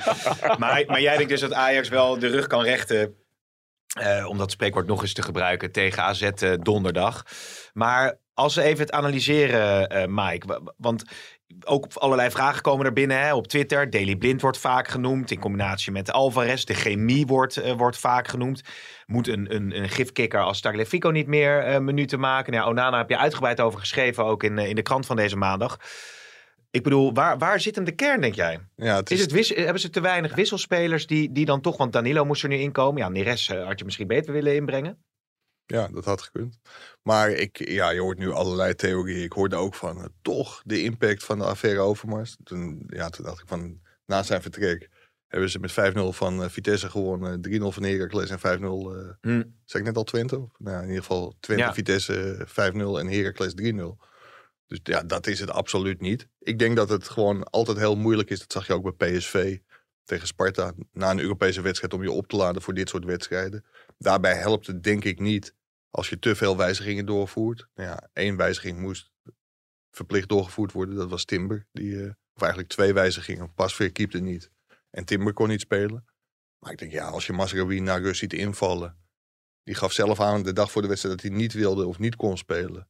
[0.57, 3.15] Maar, maar jij denkt dus dat Ajax wel de rug kan rechten.
[3.99, 7.23] Eh, om dat spreekwoord nog eens te gebruiken tegen AZ eh, donderdag.
[7.73, 10.47] Maar als we even het analyseren, eh, Mike.
[10.47, 11.03] wa- Want
[11.65, 13.89] ook allerlei vragen komen er binnen hè, op Twitter.
[13.89, 15.31] Daily Blind wordt vaak genoemd.
[15.31, 16.63] In combinatie met Alvarez.
[16.63, 18.61] De chemie wordt, wordt vaak genoemd.
[19.05, 22.53] Moet een, een, een gifkikker als Tagliafico niet meer minuten maken?
[22.53, 24.23] Nou, Onana heb je uitgebreid over geschreven.
[24.25, 25.77] Ook in, in de krant van deze maandag.
[26.69, 28.59] Ik bedoel, waar, waar zit hem de kern, denk jij?
[28.75, 31.77] Ja, het Is het wis- hebben ze te weinig wisselspelers die, die dan toch...
[31.77, 33.01] Want Danilo moest er nu inkomen.
[33.01, 35.05] Ja, Neres eh, had je misschien beter willen inbrengen.
[35.65, 36.59] Ja, dat had gekund.
[37.03, 39.23] Maar ik, ja, je hoort nu allerlei theorieën.
[39.23, 42.37] Ik hoorde ook van eh, toch de impact van de affaire Overmars.
[42.43, 44.89] Toen, ja, toen dacht ik van, na zijn vertrek
[45.27, 45.75] hebben ze met 5-0
[46.09, 47.47] van eh, Vitesse gewonnen.
[47.49, 49.43] 3-0 van Heracles en 5-0, eh Hm.
[49.65, 50.39] zeg ik net al Twente?
[50.39, 51.73] Of, nou, in ieder geval Twente, Ja.
[51.73, 54.05] Vitesse eh, 5-0 en Heracles 3-0.
[54.67, 56.27] Dus ja, dat is het absoluut niet.
[56.47, 58.39] Ik denk dat het gewoon altijd heel moeilijk is.
[58.39, 59.57] Dat zag je ook bij PSV
[60.03, 60.73] tegen Sparta.
[60.91, 63.65] Na een Europese wedstrijd om je op te laden voor dit soort wedstrijden.
[63.97, 65.55] Daarbij helpt het denk ik niet
[65.89, 67.67] als je te veel wijzigingen doorvoert.
[67.75, 69.11] Nou ja, één wijziging moest
[69.91, 70.95] verplicht doorgevoerd worden.
[70.95, 71.67] Dat was Timber.
[71.71, 73.53] Die, eh, of eigenlijk twee wijzigingen.
[73.53, 74.51] Pasveer keepte niet.
[74.89, 76.05] En Timber kon niet spelen.
[76.59, 78.97] Maar ik denk, ja, als je Masraoui naar rust ziet invallen.
[79.63, 82.15] Die gaf zelf aan de dag voor de wedstrijd dat hij niet wilde of niet
[82.15, 82.89] kon spelen.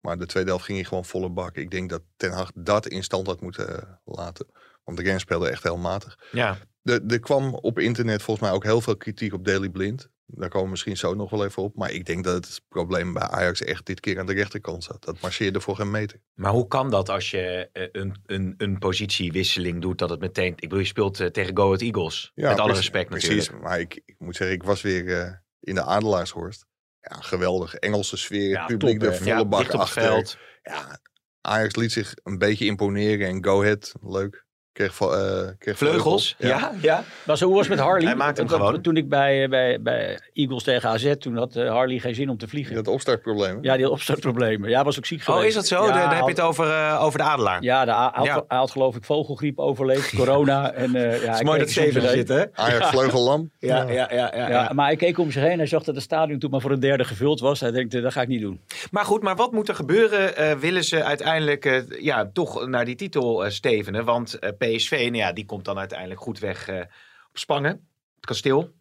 [0.00, 1.56] Maar de tweede helft ging hij gewoon volle bak.
[1.56, 4.46] Ik denk dat Ten Hag dat in stand had moeten eh, laten.
[4.84, 6.18] Want de Gens speelde echt heel matig.
[6.32, 10.08] Ja, Er, er kwam op internet volgens mij ook heel veel kritiek op Daily Blind.
[10.26, 11.76] Daar komen we misschien zo nog wel even op.
[11.76, 15.04] Maar ik denk dat het probleem bij Ajax echt dit keer aan de rechterkant zat.
[15.04, 16.20] Dat marcheerde voor geen meter.
[16.34, 20.50] Maar hoe kan dat als je eh, een, een, een positiewisseling doet, dat het meteen...
[20.52, 22.32] Ik bedoel, je speelt eh, tegen Go Ahead Eagles.
[22.34, 23.62] met alle precies- respect Precies, natuurlijk.
[23.62, 26.66] maar ik, ik moet zeggen, ik was weer in de Adelaarshorst.
[27.08, 27.74] Ja, geweldig.
[27.74, 29.22] Engelse sfeer, Ja, publiek top, de hè?
[29.22, 30.38] volle bak achter.
[30.62, 31.00] Ja,
[31.40, 34.46] Ajax liet zich een beetje imponeren en Go Ahead, leuk.
[34.78, 36.72] Kreeg, eh, kreeg Vleugels, ja.
[36.82, 37.04] ja.
[37.24, 38.06] Maar zo hoe was het met Harley?
[38.06, 38.80] Hij maakt hem gewoon.
[38.82, 42.38] Toen ik bij, bij, bij Eagles tegen AZ, toen had eh, Harley geen zin om
[42.38, 42.74] te vliegen.
[42.74, 43.58] Dat opstartprobleem.
[43.62, 44.70] Ja, die had opstartproblemen.
[44.70, 45.42] Ja, was ook ziek geweest.
[45.42, 45.86] Oh, is dat zo?
[45.86, 47.62] Ja, Dan heb je had- het over, eh, over de Adelaar.
[47.62, 48.44] Ja, de, hij, had, Ja.
[48.48, 50.72] hij had geloof ik vogelgriep overleefd, corona.
[50.72, 52.44] En, eh, ja, Het is ik mooi dat Steven er zit, hè?
[52.54, 53.50] Ajax vleugellam.
[53.58, 55.58] Ja, ja, ja, ja, Ja, maar hij keek om zich heen.
[55.58, 57.60] Hij zag dat het stadion toen maar voor een derde gevuld was.
[57.60, 58.60] Hij denkt, eh, dat ga ik niet doen.
[58.90, 60.36] Maar goed, maar wat moet er gebeuren?
[60.36, 64.04] Eh, willen ze uiteindelijk eh, ja, toch naar die titel eh, stevenen?
[64.04, 66.80] Want eh, PSV, nou ja, die komt dan uiteindelijk goed weg eh,
[67.28, 67.88] op Spangen.
[68.14, 68.76] Het kasteel.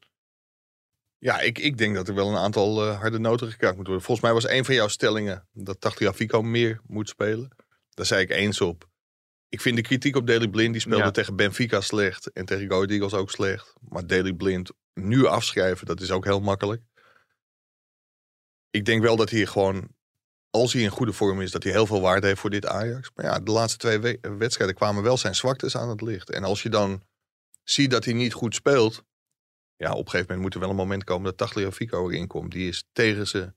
[1.18, 4.06] Ja, ik, ik denk dat er wel een aantal eh, harde noten gekraakt moeten worden.
[4.06, 7.56] Volgens mij was een van jouw stellingen dat Tagliafico meer moet spelen.
[7.90, 8.90] Daar zei ik eens op.
[9.50, 11.12] Ik vind de kritiek op Daley Blind, die speelde Ja.
[11.12, 13.74] tegen Benfica slecht en tegen Go Eagles ook slecht.
[13.82, 16.82] Maar Daley Blind nu afschrijven, dat is ook heel makkelijk.
[18.70, 19.96] Ik denk wel dat hij gewoon,
[20.58, 23.12] als hij in goede vorm is, dat hij heel veel waarde heeft voor dit Ajax.
[23.16, 26.30] Maar ja, de laatste twee we- wedstrijden kwamen wel zijn zwaktes aan het licht.
[26.30, 27.04] En als je dan
[27.64, 29.04] ziet dat hij niet goed speelt,
[29.76, 32.52] ja, op een gegeven moment moet er wel een moment komen dat Tagliafico erin komt.
[32.52, 33.56] Die is tegen zijn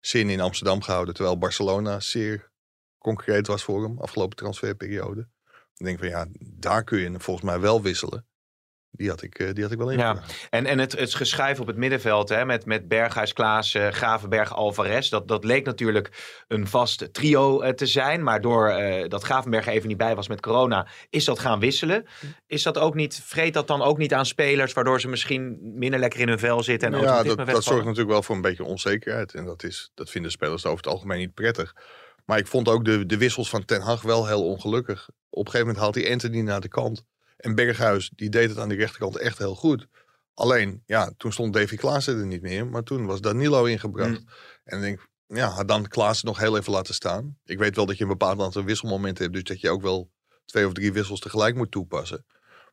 [0.00, 2.50] zin in Amsterdam gehouden, terwijl Barcelona zeer
[2.98, 5.28] concreet was voor hem afgelopen transferperiode.
[5.74, 8.27] Dan denk ik van ja, daar kun je volgens mij wel wisselen.
[8.98, 9.98] Die had ik, eh, die had ik wel in.
[9.98, 10.22] Ja.
[10.50, 14.54] En, en het, het geschuif op het middenveld hè, met, met Berghuis, Klaas, eh, Gravenberg,
[14.54, 15.08] Alvarez.
[15.08, 16.10] Dat, dat leek natuurlijk
[16.48, 18.22] een vast trio eh, te zijn.
[18.22, 22.06] Maar door eh, dat Gravenberg even niet bij was met corona, is dat gaan wisselen.
[22.46, 26.00] Is dat ook niet, vreet dat dan ook niet aan spelers, waardoor ze misschien minder
[26.00, 28.64] lekker in hun vel zitten en ja, dat, dat zorgt natuurlijk wel voor een beetje
[28.64, 29.34] onzekerheid.
[29.34, 31.74] En dat, is, dat vinden spelers over het algemeen niet prettig.
[32.24, 35.08] Maar ik vond ook de, de wissels van Ten Hag wel heel ongelukkig.
[35.30, 37.04] Op een gegeven moment haalt hij Anthony naar de kant.
[37.38, 39.86] En Berghuis, die deed het aan de rechterkant echt heel goed.
[40.34, 42.66] Alleen, ja, toen stond Davy Klaassen er niet meer.
[42.66, 44.20] Maar toen was Danilo ingebracht.
[44.20, 44.28] Mm.
[44.64, 47.38] En ik denk, ja, had dan Klaassen nog heel even laten staan.
[47.44, 49.34] Ik weet wel dat je een bepaald aantal wisselmomenten hebt.
[49.34, 50.10] Dus dat je ook wel
[50.44, 52.24] twee of drie wissels tegelijk moet toepassen.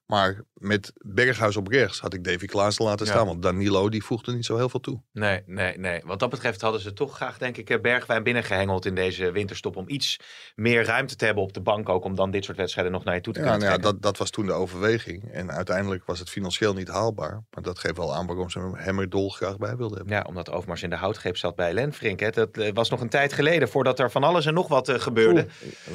[0.06, 3.12] Maar met Berghuis op rechts had ik Davy Klaassen laten Ja.
[3.12, 3.26] staan.
[3.26, 5.02] Want Danilo, die voegde niet zo heel veel toe.
[5.14, 6.02] Nee, nee, nee.
[6.06, 9.76] Wat dat betreft hadden ze toch graag, denk ik, eh, Bergwijn binnengehengeld in deze winterstop.
[9.76, 10.20] Om iets
[10.56, 12.04] meer ruimte te hebben op de bank ook.
[12.04, 14.02] Om dan dit soort wedstrijden nog naar je toe te Ja, kunnen nou ja, dat,
[14.02, 15.32] dat was toen de overweging.
[15.32, 17.44] En uiteindelijk was het financieel niet haalbaar.
[17.50, 20.16] Maar dat geeft wel aan waarom ze hem er dolgraag bij wilden hebben.
[20.16, 22.20] Ja, omdat Overmars in de houtgreep zat bij Lenfrink.
[22.20, 22.30] Hè.
[22.30, 25.00] Dat eh, was nog een tijd geleden voordat er van alles en nog wat eh,
[25.00, 25.48] gebeurde.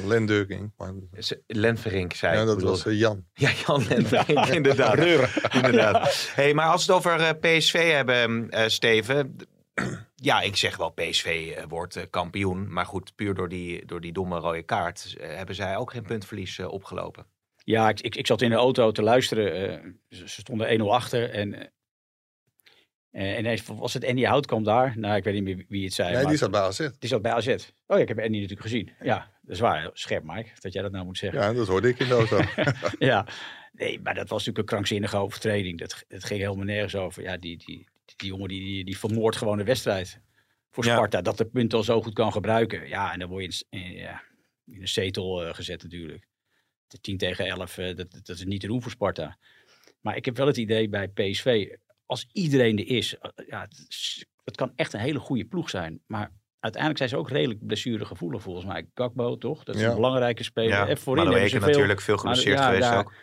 [0.05, 0.73] Len Durking.
[0.77, 0.93] Maar,
[1.47, 3.25] Lenverink zei ja, dat was Jan.
[3.33, 3.83] Ja, Jan
[4.51, 4.97] Inderdaad.
[5.53, 6.31] inderdaad.
[6.35, 9.35] Hey, maar als we het over eh, PSV hebben, eh, Steven.
[10.23, 12.73] Ja, ik zeg wel PSV eh, wordt kampioen.
[12.73, 16.59] Maar goed, puur door die, door die domme rode kaart hebben zij ook geen puntverlies
[16.59, 17.25] opgelopen.
[17.63, 19.53] Ja, ik, ik, ik zat in de auto te luisteren.
[19.83, 21.29] eh, ze, ze stonden 1-0 achter.
[21.29, 21.71] En,
[23.11, 24.93] eh, en was het Andy Houtkamp daar.
[24.97, 26.11] Nou, ik weet niet meer wie het zei.
[26.11, 26.89] Nee, maar die zat bij AZ.
[26.99, 27.47] die zat bij AZ.
[27.47, 28.91] Oh ja, ik heb Andy natuurlijk gezien.
[29.01, 29.89] Ja, dat is waar.
[29.93, 31.39] Scherp, Mike, dat jij dat nou moet zeggen.
[31.41, 32.39] Ja, dat hoorde ik in de auto.
[32.99, 33.25] Ja,
[33.71, 35.79] nee, maar dat was natuurlijk een krankzinnige overtreding.
[35.79, 37.23] Dat, het ging helemaal nergens over.
[37.23, 40.19] Ja, die, die, die jongen die, die, die vermoordt gewoon de wedstrijd
[40.71, 40.95] voor Ja.
[40.95, 41.21] Sparta.
[41.21, 42.87] Dat de punt al zo goed kan gebruiken.
[42.87, 44.21] Ja, en dan word je in, ja,
[44.65, 46.27] in een zetel eh, gezet natuurlijk.
[46.87, 49.37] De 10 tegen 11, eh, dat, dat is niet te doen voor Sparta.
[50.01, 53.67] Maar ik heb wel het idee bij PSV, als iedereen er is, eh, ja,
[54.43, 56.01] het, kan echt een hele goede ploeg zijn.
[56.07, 58.87] Maar uiteindelijk zijn ze ook redelijk blessuregevoelig volgens mij.
[58.93, 59.63] Gakbo, toch?
[59.63, 59.89] Dat is Ja.
[59.89, 60.69] een belangrijke speler.
[60.69, 63.13] Ja, en voorin ze veel- natuurlijk veel geblesseerd Maar, geweest daar- ook.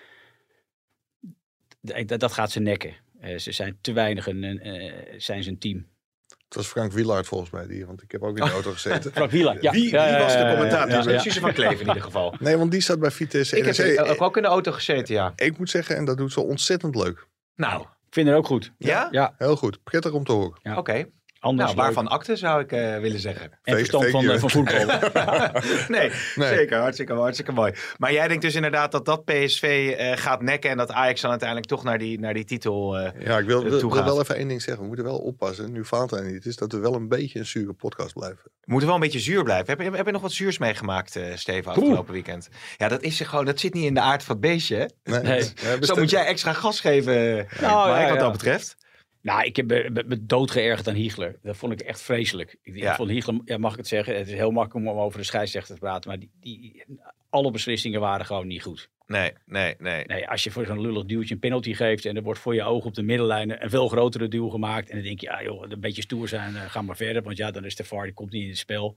[1.80, 2.94] Dat, dat gaat ze nekken.
[3.20, 5.86] Eh, ze zijn te weinig een, eh, zijn ze een team.
[6.26, 7.66] Het was Frank Wielaert volgens mij.
[7.66, 9.12] Die, want ik heb ook in de auto gezeten.
[9.14, 9.62] Frank Wieland.
[9.62, 9.70] Ja.
[9.72, 11.04] Wie, was de commentator?
[11.04, 11.18] ja, ja.
[11.18, 12.34] Suze van Kleef in ieder geval.
[12.38, 13.56] Nee, want die zat bij Vitesse.
[13.58, 15.32] Ik heb ook- ook in de auto gezeten, ja.
[15.36, 17.26] Ik moet zeggen, en dat doet ze ontzettend leuk.
[17.54, 18.72] Nou, Ik vind het ook goed.
[18.78, 19.08] ja?
[19.10, 19.82] Ja, Heel goed.
[19.84, 20.58] Prettig om te horen.
[20.62, 20.76] Ja.
[20.76, 21.06] Oké.
[21.40, 23.50] Anders Nou, waarvan akte zou ik eh, willen zeggen.
[23.62, 24.34] En verstand Fake van, you.
[24.34, 24.86] eh, van voetbal.
[25.98, 26.48] nee, Nee.
[26.48, 26.78] zeker.
[26.78, 27.72] Hartstikke, hartstikke mooi.
[27.98, 30.70] Maar jij denkt dus inderdaad dat dat PSV eh, gaat nekken...
[30.70, 32.98] en dat Ajax dan uiteindelijk toch naar die, naar die titel...
[32.98, 33.62] eh, Ja, ik wil,
[34.04, 34.82] wel even één ding zeggen.
[34.82, 37.72] We moeten wel oppassen, nu Valentijn niet is, dat we wel een beetje een zure
[37.72, 38.40] podcast blijven.
[38.44, 39.66] We moeten wel een beetje zuur blijven.
[39.66, 42.48] Heb je, heb je nog wat zuurs meegemaakt, eh, Steven, afgelopen weekend?
[42.76, 43.44] Ja, dat is gewoon.
[43.44, 44.76] Dat zit niet in de aard van het beestje.
[45.04, 45.20] Hè?
[45.20, 45.42] Nee,
[45.80, 47.14] Zo moet jij extra gas geven,
[47.48, 48.22] eh, Nou, Mike, ja, wat ja.
[48.22, 48.76] dat betreft.
[49.20, 51.38] Nou, ik heb me, me- me doodgeërgerd aan Hiegler.
[51.42, 52.56] Dat vond ik echt vreselijk.
[52.62, 52.94] Ik, Ja.
[52.94, 54.16] vond Hiegler, ja, mag ik het zeggen?
[54.16, 56.10] Het is heel makkelijk om over de scheidsrechter te praten.
[56.10, 56.84] Maar die, die,
[57.30, 58.90] alle beslissingen waren gewoon niet goed.
[59.06, 60.04] Nee, nee, nee.
[60.06, 62.62] Nee, als je voor zo'n lullig duwtje een penalty geeft en er wordt voor je
[62.62, 64.88] ogen op de middenlijn een veel grotere duw gemaakt.
[64.88, 67.22] En dan denk je, ja joh, een beetje stoer zijn, eh, ga maar verder.
[67.22, 68.96] Want ja, dan is de VAR, die komt niet in het spel.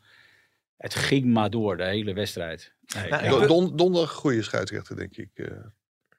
[0.78, 2.74] Het ging maar door, de hele wedstrijd.
[2.96, 3.30] Nee, Nou, ja.
[3.32, 5.30] ik- Don- Don, donderdag goede scheidsrechter, denk ik.
[5.34, 5.48] eh.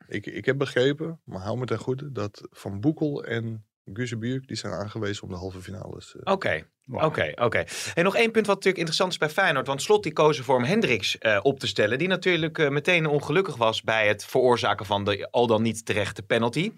[0.08, 0.26] ik.
[0.26, 4.72] Ik heb begrepen, maar hou me ten goede, dat Van Boekel en Guzebuurk, die zijn
[4.72, 6.14] aangewezen om de halve finales.
[6.16, 6.32] eh.
[6.32, 7.64] Oké, oké, oké.
[7.94, 9.66] En nog één punt wat natuurlijk interessant is bij Feyenoord.
[9.66, 11.98] Want Slot die koos ervoor om Hendricks eh, op te stellen.
[11.98, 16.22] Die natuurlijk eh, meteen ongelukkig was bij het veroorzaken van de al dan niet terechte
[16.22, 16.72] penalty.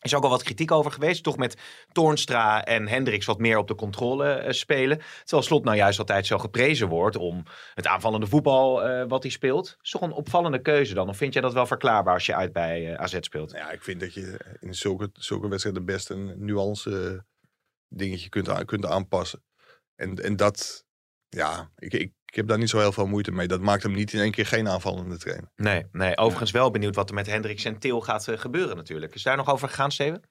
[0.00, 1.22] Is ook al wat kritiek over geweest.
[1.22, 1.56] Toch met
[1.92, 5.00] Toornstra en Hendricks wat meer op de controle eh, spelen.
[5.20, 7.42] Terwijl Slot nou juist altijd zo geprezen wordt om
[7.74, 9.76] het aanvallende voetbal eh, wat hij speelt.
[9.82, 11.08] Is toch een opvallende keuze dan?
[11.08, 13.52] Of vind jij dat wel verklaarbaar als je uit bij eh, AZ speelt?
[13.52, 17.24] Nou ja, ik vind dat je in zulke, zulke wedstrijden best een nuance
[17.88, 19.42] dingetje kunt, kunt aanpassen.
[19.94, 20.84] En, en dat,
[21.28, 23.46] ja, ik, ik, ik heb daar niet zo heel veel moeite mee.
[23.46, 25.50] Dat maakt hem niet in één keer geen aanvallende trainer.
[25.56, 26.16] Nee, nee.
[26.16, 29.14] Overigens wel benieuwd wat er met Hendricks en Til gaat eh, gebeuren natuurlijk.
[29.14, 30.22] Is daar nog over gegaan, Steven?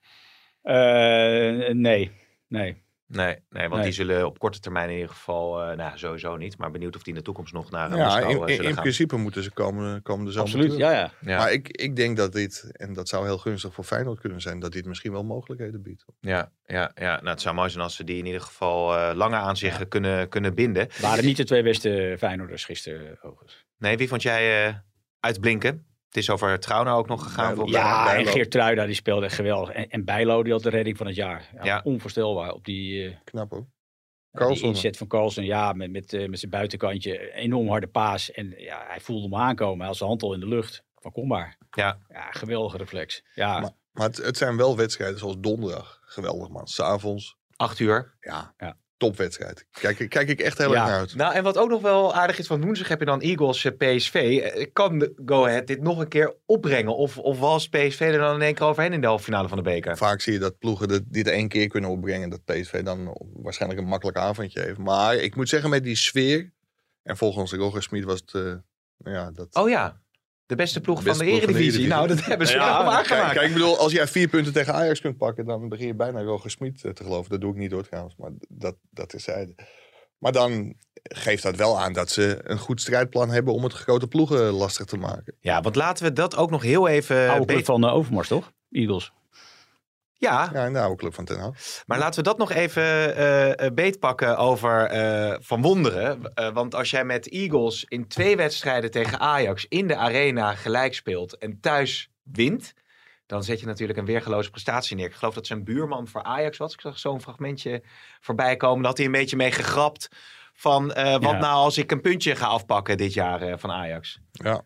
[0.61, 2.11] Eh, nee,
[2.47, 2.83] nee.
[3.11, 3.83] Nee, nee want Nee.
[3.83, 7.03] die zullen op korte termijn in ieder geval, eh, nou sowieso niet, maar benieuwd of
[7.03, 8.81] die in de toekomst nog naar uh, Ja, Moskou in, eh, in, zullen in gaan.
[8.83, 11.11] principe moeten ze komen, komen de zomer Absoluut, ja, ja.
[11.21, 14.41] Ja, Maar ik, ik denk dat dit, en dat zou heel gunstig voor Feyenoord kunnen
[14.41, 16.05] zijn, dat dit misschien wel mogelijkheden biedt.
[16.19, 17.15] ja, ja, ja.
[17.15, 19.87] Nou, het zou mooi zijn als ze die in ieder geval eh, langer aan zich
[19.87, 20.87] kunnen, kunnen binden.
[21.01, 23.65] Waren niet de twee beste Feyenoorders gisteren, overigens.
[23.77, 24.73] Nee, wie vond jij eh,
[25.19, 25.85] uitblinken?
[26.09, 27.65] Het is over Trauner ook nog gegaan.
[27.65, 28.25] Ja, en.
[28.25, 29.69] Geert Truida die speelde echt geweldig.
[29.69, 31.49] En, en Bijlo die had de redding van het jaar.
[31.55, 31.81] Ja, Ja.
[31.83, 33.67] Onvoorstelbaar op die, eh, Knap hoor.
[34.31, 35.45] die inzet van Carlsen.
[35.45, 37.33] Ja, met, met, eh, met zijn buitenkantje.
[37.33, 38.31] Enorm harde paas.
[38.31, 39.77] En ja, hij voelde hem aankomen.
[39.77, 40.83] Hij had zijn hand al in de lucht.
[40.95, 41.57] Van kom maar.
[41.71, 41.97] Ja.
[42.09, 43.23] Ja, geweldige reflex.
[43.35, 45.99] Ja, Maar, maar het, het zijn wel wedstrijden zoals donderdag.
[46.01, 46.67] Geweldig man.
[46.67, 47.37] S'avonds.
[47.55, 48.17] Acht uur.
[48.19, 48.77] Ja, Ja.
[48.99, 49.65] Topwedstrijd.
[49.71, 50.79] Kijk, kijk ik echt heel Ja.
[50.79, 51.15] erg naar uit.
[51.15, 53.71] Nou, en wat ook nog wel aardig is, van woensdag heb je dan Eagles eh,
[53.77, 54.13] PSV.
[54.43, 56.95] Eh, Kan Go Ahead dit nog een keer opbrengen?
[56.95, 59.57] Of, of was PSV er dan in één keer overheen in de halve finale van
[59.57, 59.97] de beker?
[59.97, 62.29] Vaak zie je dat ploegen dit, één keer kunnen opbrengen.
[62.29, 64.77] Dat PSV dan waarschijnlijk een makkelijk avondje heeft.
[64.77, 66.51] Maar ik moet zeggen met die sfeer.
[67.03, 68.33] En volgens Roger Smit was het...
[68.97, 70.01] nou ja, dat, Oh ja,
[70.49, 71.87] de beste ploeg Beste van de ploeg van de Eredivisie.
[71.87, 73.07] Nou, dat hebben ze Ja, wel aangemaakt.
[73.07, 75.93] Kijk, kijk, ik bedoel, als jij vier punten tegen Ajax kunt pakken, dan begin je
[75.93, 77.29] bijna Roger Smit eh, te geloven.
[77.29, 79.55] Dat doe ik niet door trouwens, maar dat, dat is zijde.
[80.17, 84.07] Maar dan geeft dat wel aan dat ze een goed strijdplan hebben om het grote
[84.07, 85.35] ploegen lastig te maken.
[85.39, 87.29] Ja, want laten we dat ook nog heel even...
[87.29, 88.51] oude beter- van uh, Overmars, toch?
[88.71, 89.11] Eagles.
[90.21, 91.55] Ja, Ja, in de oude club van Ten Hag.
[91.85, 92.83] maar laten we dat nog even
[93.15, 96.33] eh, eh, beetpakken over eh, Van Wonderen.
[96.33, 100.93] Eh, want als jij met Eagles in twee wedstrijden tegen Ajax in de arena gelijk
[100.93, 102.73] speelt en thuis wint...
[103.25, 105.05] Dan zet je natuurlijk een weergeloze prestatie neer.
[105.05, 106.73] Ik geloof dat zijn buurman voor Ajax was.
[106.73, 107.83] Ik zag zo'n fragmentje
[108.19, 108.85] voorbij komen.
[108.85, 110.07] Had hij een beetje mee gegrapt.
[110.53, 111.37] Van eh, wat Ja.
[111.39, 114.19] nou als ik een puntje ga afpakken dit jaar eh, van Ajax.
[114.31, 114.61] Ja.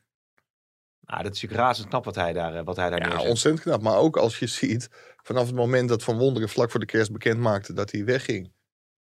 [1.06, 3.30] Nou, dat is natuurlijk razend knap wat hij daar, eh, wat hij daar Ja, neerzet.
[3.30, 3.82] ontzettend knap.
[3.82, 4.90] Maar ook als je ziet,
[5.24, 8.54] vanaf het moment dat Van Wonderen vlak voor de kerst bekend maakte dat hij wegging.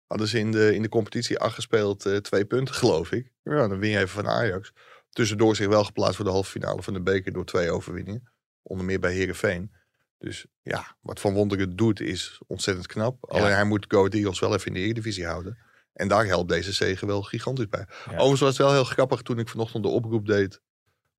[0.07, 3.31] Hadden ze in de, in de competitie acht gespeeld, eh, twee punten geloof ik.
[3.43, 4.71] Ja, dan win je even van Ajax.
[5.09, 8.31] Tussendoor zich wel geplaatst voor de halve finale van de beker door twee overwinningen.
[8.61, 9.71] Onder meer bij Herenveen.
[10.17, 13.25] Dus ja, wat Van Wonderen doet is ontzettend knap.
[13.31, 15.57] Alleen hij moet Go Ahead Eagles wel even in de Eredivisie houden.
[15.93, 17.85] En daar helpt deze zege wel gigantisch bij.
[17.87, 18.11] Ja.
[18.11, 20.61] Overigens was het wel heel grappig toen ik vanochtend de oproep deed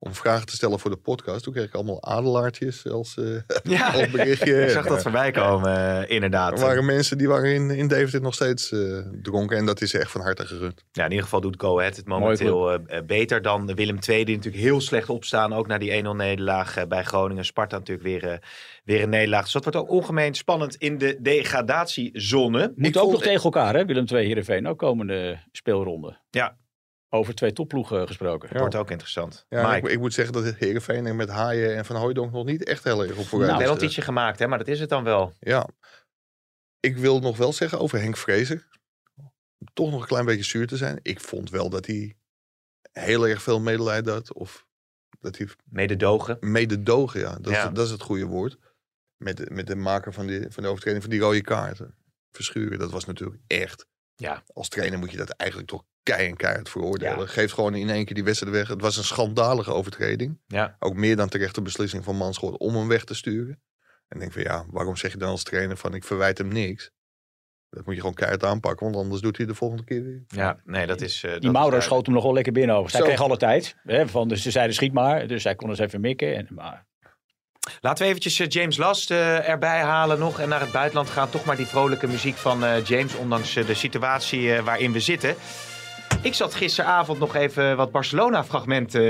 [0.01, 1.43] om vragen te stellen voor de podcast.
[1.43, 3.25] Toen kreeg ik allemaal adelaartjes als, eh
[3.79, 4.63] Ja, als berichtje.
[4.63, 6.53] ik zag dat voorbij komen, eh, inderdaad.
[6.53, 9.57] Er waren mensen die waren in, in Deventer nog steeds eh, dronken.
[9.57, 10.85] En dat is echt van harte gegund.
[10.93, 14.63] Ja, in ieder geval doet Go Ahead het momenteel beter dan Willem II, die natuurlijk
[14.65, 15.53] heel slecht opstaan.
[15.53, 17.45] Ook na die 1-0 nederlaag bij Groningen.
[17.45, 18.43] Sparta natuurlijk weer,
[18.85, 19.43] weer een nederlaag.
[19.43, 22.73] Dus dat wordt ook ongemeen spannend in de degradatiezone.
[22.77, 23.85] Moet Ik ook vond- nog tegen elkaar, hè?
[23.85, 24.67] Willem II, Heerenveen.
[24.69, 26.19] Ook komende speelronde.
[26.31, 26.57] Ja.
[27.11, 28.59] Over twee topploegen gesproken.
[28.59, 29.47] Wordt ook interessant.
[29.49, 32.64] Ja, ik, ik moet zeggen dat Heerenveen er met Haaien en Van Hooijdonk nog niet
[32.64, 33.83] echt heel erg op vooruit Nou, is, wel eh.
[33.83, 35.33] een ietsje gemaakt, hè, maar dat is het dan wel.
[35.40, 35.68] Ja.
[36.81, 38.68] Ik wil nog wel zeggen over Henk Vrezer.
[39.73, 40.99] Toch nog een klein beetje zuur te zijn.
[41.03, 42.16] Ik vond wel dat hij
[42.92, 44.33] heel erg veel medelijden had.
[44.33, 44.66] Of
[45.21, 46.37] dat hij Mededogen.
[46.40, 47.37] mededogen, ja.
[47.40, 47.68] Dat, Ja.
[47.68, 48.59] Is, dat is het goede woord.
[49.16, 51.94] Met, de- met de maker van, die, van de overtreding van die rode kaarten.
[52.31, 53.87] Verschuren, dat was natuurlijk echt.
[54.20, 54.42] Ja.
[54.52, 57.18] Als trainer moet je dat eigenlijk toch kei en keihard veroordelen.
[57.18, 57.26] Ja.
[57.26, 58.68] Geeft gewoon in één keer die wedstrijd weg.
[58.68, 60.40] Het was een schandalige overtreding.
[60.46, 60.76] Ja.
[60.78, 63.61] Ook meer dan terechte beslissing van Manschot om hem weg te sturen.
[64.09, 66.48] En ik denk van ja, waarom zeg je dan als trainer van ik verwijt hem
[66.48, 66.90] niks?
[67.70, 70.24] Dat moet je gewoon keihard aanpakken, want anders doet hij de volgende keer weer.
[70.28, 71.22] Ja, nee, dat is...
[71.24, 72.92] eh, dat Die is Mauro schoot hem nog wel lekker binnen over.
[72.92, 73.76] Hij kreeg alle tijd.
[73.83, 75.26] Hè, van, dus ze zeiden schiet maar.
[75.26, 76.37] Dus hij kon eens even mikken.
[76.37, 76.87] En, maar
[77.81, 81.31] Laten we eventjes eh, James Last eh, erbij halen nog en naar het buitenland gaan.
[81.31, 85.35] Toch maar die vrolijke muziek van eh, James, ondanks de situatie waarin we zitten.
[86.22, 89.00] Ik zat gisteravond nog even wat Barcelona-fragmenten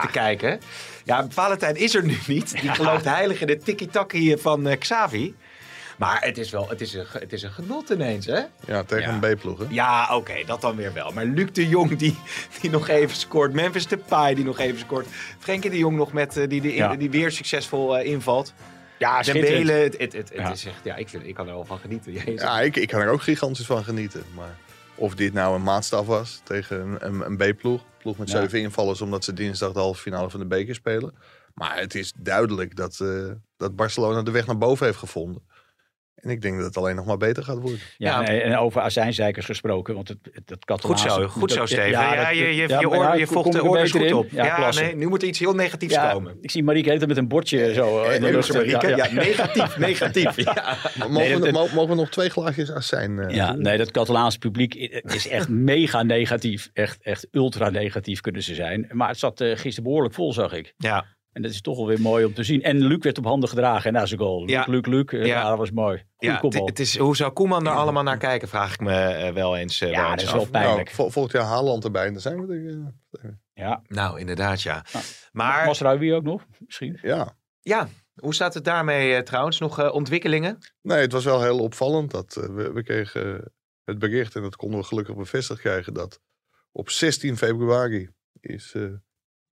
[0.00, 0.60] te kijken.
[1.04, 2.60] Ja, Valentijn is er nu niet.
[2.60, 5.34] Die gelooft heilig in de tiki-taki van Xavi.
[5.98, 8.40] Maar het is wel het is een, het is een genot ineens, hè?
[8.66, 9.58] Ja, tegen een B-ploeg.
[9.58, 9.64] hè?
[9.68, 11.10] Ja, oké, dat dan weer wel.
[11.12, 12.18] Maar Luc de Jong die,
[12.60, 13.52] die nog even scoort.
[13.52, 15.06] Memphis Depay die nog even scoort.
[15.38, 16.96] Frenkie de Jong nog met, eh, die, die, Ja.
[16.96, 18.54] die weer succesvol eh, invalt.
[18.98, 19.22] Ja.
[19.22, 20.50] Dembele, het, het, het, het Ja.
[20.52, 22.12] is echt, ja, ik, vind, ik kan er wel van genieten.
[22.34, 24.22] Ja, ik, ik kan er ook gigantisch van genieten.
[24.34, 24.56] Maar
[24.94, 27.80] of dit nou een maatstaf was tegen een, een, een B-ploeg.
[27.98, 28.40] Ploeg met Ja.
[28.40, 31.14] zeven invallers omdat ze dinsdag de halve finale van de beker spelen.
[31.54, 33.08] Maar het is duidelijk dat, eh,
[33.56, 35.42] dat Barcelona de weg naar boven heeft gevonden.
[36.20, 37.78] En ik denk dat het alleen nog maar beter gaat worden.
[37.96, 38.28] Ja, Ja.
[38.28, 41.08] nee, en over azijnzeikers gesproken, want het, het, het Catalaanse...
[41.08, 41.90] Goed zo, goed zo, Steven.
[41.90, 44.24] Ja, je, je, je, ja, je, maar oor- je ik de er orders beter goed
[44.24, 44.26] in?
[44.40, 44.44] op.
[44.46, 46.36] Ja, nee, nu moet er iets heel negatiefs Ja, komen.
[46.40, 48.02] ik zie Marieke heet met een bordje zo.
[48.02, 48.52] de Eh, lucht.
[48.52, 49.12] Marieke, Ja, ja, ja.
[49.12, 50.36] negatief, negatief.
[50.44, 50.76] Ja.
[50.98, 53.18] Mogen, Nee, we, dat- mogen we nog twee glaasjes azijn?
[53.18, 53.62] eh, Ja, doen?
[53.62, 56.70] nee, dat Catalaanse publiek is echt mega negatief.
[56.72, 58.88] Echt, echt ultra negatief kunnen ze zijn.
[58.92, 60.74] Maar het zat eh, gisteren behoorlijk vol, zag ik.
[60.76, 61.04] ja.
[61.38, 62.62] En dat is toch wel weer mooi om te zien.
[62.62, 64.40] En Luc werd op handen gedragen en na zijn goal.
[64.40, 64.64] Luc, Ja.
[64.68, 65.04] Luc, Luc.
[65.04, 65.26] eh, Ja.
[65.26, 66.04] Ja, dat was mooi.
[66.18, 66.66] Ja, kopbal.
[66.66, 69.80] het, is, hoe zou Koeman er allemaal naar kijken, vraag ik me eh, wel eens.
[69.80, 70.34] eh, Ja, wel dat eens is af.
[70.34, 70.90] wel Nou, pijnlijk.
[70.90, 72.54] vol- volgend jaar Haaland erbij en dan zijn we
[73.20, 73.32] er.
[73.54, 73.82] Ja.
[73.86, 74.84] Nou, inderdaad, ja.
[74.92, 75.00] Ja.
[75.32, 76.98] Maar Masraoui ook nog, misschien.
[77.02, 77.36] ja.
[77.60, 79.58] ja, hoe staat het daarmee trouwens?
[79.58, 80.58] Nog eh, ontwikkelingen?
[80.82, 82.10] Nee, het was wel heel opvallend.
[82.10, 83.52] Dat, eh, we, we kregen
[83.84, 86.20] het bericht, en dat konden we gelukkig bevestigd krijgen, dat
[86.72, 88.08] op 16 februari
[88.40, 88.82] is eh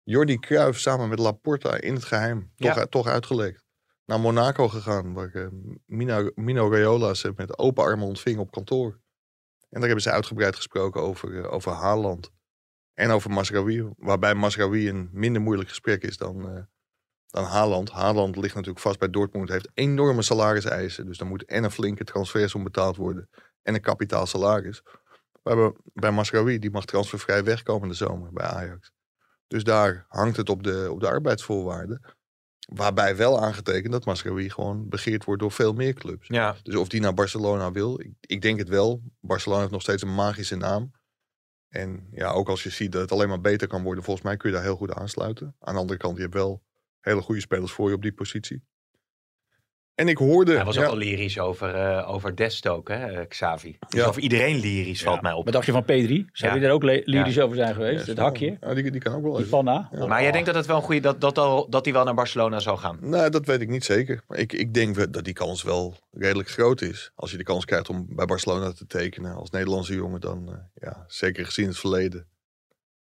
[0.05, 2.87] Jordi Cruijff samen met Laporta in het geheim toch, Ja.
[2.87, 3.65] toch uitgelekt.
[4.05, 5.47] Naar Monaco gegaan, waar eh,
[5.87, 9.01] Mino, Mino Raiola ze met open armen ontving op kantoor.
[9.59, 12.31] En daar hebben ze uitgebreid gesproken over, eh, over Haaland
[12.95, 13.91] en over Masraoui.
[13.97, 16.63] Waarbij Masraoui een minder moeilijk gesprek is dan, eh,
[17.27, 17.91] dan Haaland.
[17.91, 21.07] Haaland ligt natuurlijk vast bij Dortmund, heeft enorme salariseisen.
[21.07, 23.29] Dus dan moet en een flinke transfersom betaald worden
[23.63, 24.83] en een kapitaal salaris.
[25.43, 28.93] We hebben bij Masraoui, die mag transfervrij wegkomen de zomer bij Ajax.
[29.53, 32.01] Dus daar hangt het op de, op de arbeidsvoorwaarden.
[32.75, 36.29] Waarbij wel aangetekend dat Masraoui gewoon begeerd wordt door veel meer clubs.
[36.29, 36.57] Ja.
[36.63, 39.03] Dus of die naar Barcelona wil, ik, ik denk het wel.
[39.21, 40.93] Barcelona heeft nog steeds een magische naam.
[41.69, 44.37] En ja, ook als je ziet dat het alleen maar beter kan worden, volgens mij
[44.37, 45.57] kun je daar heel goed aansluiten.
[45.59, 46.63] Aan de andere kant, je hebt wel
[47.01, 48.65] hele goede spelers voor je op die positie.
[49.95, 50.55] En ik hoorde...
[50.55, 53.77] Hij was ook ja, al lyrisch over, eh, over Dest ook, hè, eh, Xavi.
[53.89, 54.07] Dus Ja.
[54.07, 55.45] over iedereen lyrisch, valt mij op.
[55.45, 56.27] Wat dacht je van Pedri?
[56.33, 56.57] Zou Ja.
[56.59, 58.05] je daar ook lyrisch over zijn geweest?
[58.05, 58.57] ja, het hakje?
[58.61, 59.51] Ja, die, die kan ook wel Die even.
[59.51, 59.89] panna?
[60.07, 62.15] Maar jij denkt dat het wel een goede dat, dat, al, dat hij wel naar
[62.15, 62.99] Barcelona zou gaan?
[63.01, 64.25] Nou, dat weet ik niet zeker.
[64.29, 67.11] Maar ik, ik denk dat die kans wel redelijk groot is.
[67.15, 70.59] Als je de kans krijgt om bij Barcelona te tekenen als Nederlandse jongen, dan eh,
[70.89, 72.27] ja, zeker gezien het verleden,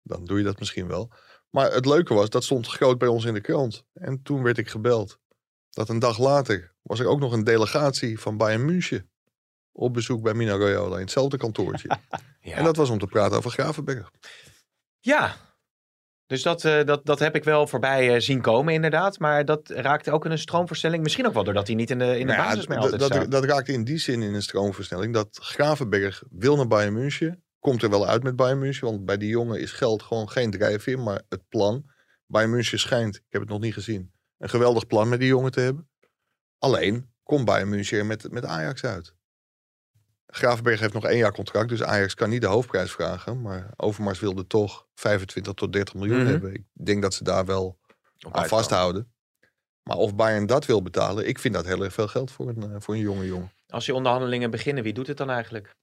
[0.02, 1.10] dan doe je dat misschien wel.
[1.50, 3.84] Maar het leuke was, dat stond groot bij ons in de krant.
[3.94, 5.18] En toen werd ik gebeld.
[5.70, 9.10] Dat een dag later was er ook nog een delegatie van Bayern München
[9.72, 11.88] op bezoek bij Mina Royola in hetzelfde kantoortje.
[12.44, 12.56] Ja.
[12.56, 14.10] En dat was om te praten over Gravenberg.
[15.00, 15.36] ja.
[16.26, 19.18] Dus dat, eh, dat, dat heb ik wel voorbij eh, zien komen, inderdaad.
[19.18, 21.02] Maar dat raakte ook in een stroomversnelling.
[21.02, 23.00] Misschien ook wel doordat hij niet in de, in de Nou ja, basis meer altijd
[23.00, 23.30] dat, staat.
[23.30, 25.14] dat raakte in die zin in een stroomversnelling.
[25.14, 27.44] Dat Gravenberg wil naar Bayern München.
[27.58, 28.86] Komt er wel uit met Bayern München.
[28.86, 31.84] Want bij die jongen is geld gewoon geen drijfveer, maar het plan.
[32.26, 35.50] Bayern München schijnt, ik heb het nog niet gezien, een geweldig plan met die jongen
[35.52, 35.88] te hebben.
[36.62, 39.14] Alleen komt Bayern München met, met Ajax uit.
[40.26, 43.40] Gravenberg heeft nog één jaar contract, dus Ajax kan niet de hoofdprijs vragen.
[43.40, 46.26] Maar Overmars wilde toch 25 tot 30 miljoen Mhm.
[46.26, 46.54] hebben.
[46.54, 47.78] Ik denk dat ze daar wel
[48.26, 49.12] Op aan vasthouden.
[49.82, 52.62] Maar of Bayern dat wil betalen, ik vind dat heel erg veel geld voor een,
[52.62, 53.52] eh, voor een jonge jongen.
[53.68, 55.76] Als die onderhandelingen beginnen, wie doet het dan eigenlijk?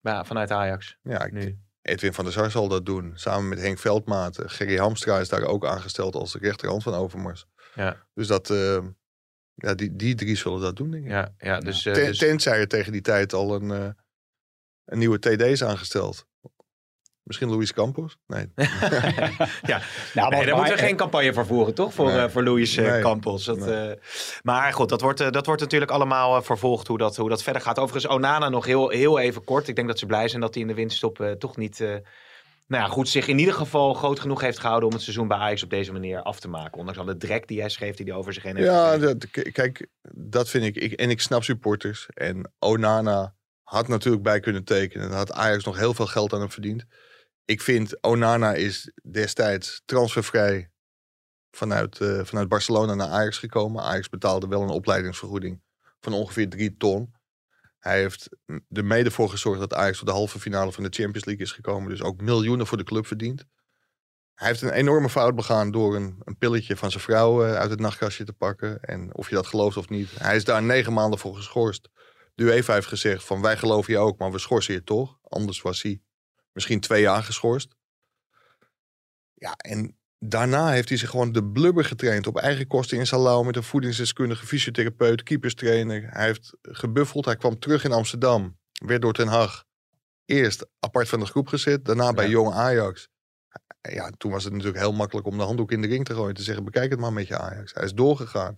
[0.00, 1.58] Ja, vanuit Ajax Ja, ik, nu.
[1.82, 3.12] Edwin van der Sar zal dat doen.
[3.14, 4.38] Samen met Henk Veldmaat.
[4.44, 7.46] Gerry Hamstra is daar ook aangesteld als de rechterhand van Overmars.
[7.74, 8.06] Ja.
[8.14, 8.78] Dus dat, eh,
[9.56, 11.10] ja, die, die drie zullen dat doen, denk ik.
[11.10, 13.88] Ja, ja, dus, eh, Ten- dus- Tenzij er tegen die tijd al een, eh,
[14.84, 16.26] een nieuwe TD is aangesteld.
[17.22, 18.16] Misschien Luis Campos?
[18.26, 18.46] Nee.
[18.56, 18.66] ja,
[20.14, 21.94] Nou, nee, maar- daar moeten we geen campagne voor voeren, toch?
[21.94, 22.18] Voor, Nee.
[22.24, 23.00] eh, voor Louis Nee.
[23.00, 23.44] Campos.
[23.44, 23.90] Dat, Nee.
[23.90, 23.96] eh,
[24.42, 27.42] maar goed, dat wordt, eh, dat wordt natuurlijk allemaal eh, vervolgd hoe dat, hoe dat
[27.42, 27.78] verder gaat.
[27.78, 29.68] Overigens, Onana nog heel, heel even kort.
[29.68, 31.84] Ik denk dat ze blij zijn dat hij in de winststop eh, toch niet...
[32.66, 35.36] nou ja, goed, zich in ieder geval groot genoeg heeft gehouden om het seizoen bij
[35.36, 36.78] Ajax op deze manier af te maken.
[36.78, 39.88] Ondanks alle drek die hij schreef, die hij over zich heen heeft Ja, dat, kijk,
[40.12, 40.92] dat vind ik, ik.
[40.92, 42.06] En ik snap supporters.
[42.14, 45.06] En Onana had natuurlijk bij kunnen tekenen.
[45.06, 46.84] En had Ajax nog heel veel geld aan hem verdiend.
[47.44, 50.70] Ik vind Onana is destijds transfervrij
[51.50, 53.82] vanuit, eh, vanuit Barcelona naar Ajax gekomen.
[53.82, 55.62] Ajax betaalde wel een opleidingsvergoeding
[56.00, 57.14] van ongeveer drie ton.
[57.86, 58.28] Hij heeft
[58.68, 61.52] er mede voor gezorgd dat Ajax tot de halve finale van de Champions League is
[61.52, 61.90] gekomen.
[61.90, 63.44] Dus ook miljoenen voor de club verdient.
[64.34, 67.70] Hij heeft een enorme fout begaan door een, een pilletje van zijn vrouw eh, uit
[67.70, 68.80] het nachtkastje te pakken.
[68.82, 70.10] En of je dat gelooft of niet.
[70.18, 71.88] Hij is daar negen maanden voor geschorst.
[72.34, 75.18] De UEFA heeft gezegd van wij geloven je ook, maar we schorsen je toch.
[75.22, 76.00] Anders was hij
[76.56, 77.76] Misschien twee jaar geschorst.
[79.34, 82.26] Ja, en daarna heeft hij zich gewoon de blubber getraind.
[82.26, 86.06] Op eigen kosten in Salau met een voedingsdeskundige, fysiotherapeut, keeperstrainer.
[86.10, 87.24] Hij heeft gebuffeld.
[87.24, 88.58] Hij kwam terug in Amsterdam.
[88.72, 89.64] Werd door Ten Hag
[90.24, 91.84] eerst apart van de groep gezet.
[91.84, 92.30] Daarna bij Ja.
[92.30, 93.08] Jong Ajax.
[93.80, 96.34] Ja, toen was het natuurlijk heel makkelijk om de handdoek in de ring te gooien.
[96.34, 97.74] Te zeggen, bekijk het maar met je Ajax.
[97.74, 98.54] Hij is doorgegaan.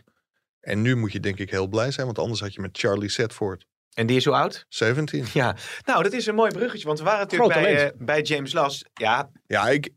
[0.61, 2.07] En nu moet je denk ik heel blij zijn.
[2.07, 4.65] Want anders had je met Charlie Setford En die is hoe oud?
[4.69, 5.25] 17.
[5.33, 6.87] Ja, nou, dat is een mooi bruggetje.
[6.87, 8.85] Want we waren natuurlijk bij, eh, bij James Las.
[8.95, 9.91] Ja, Ja, ik,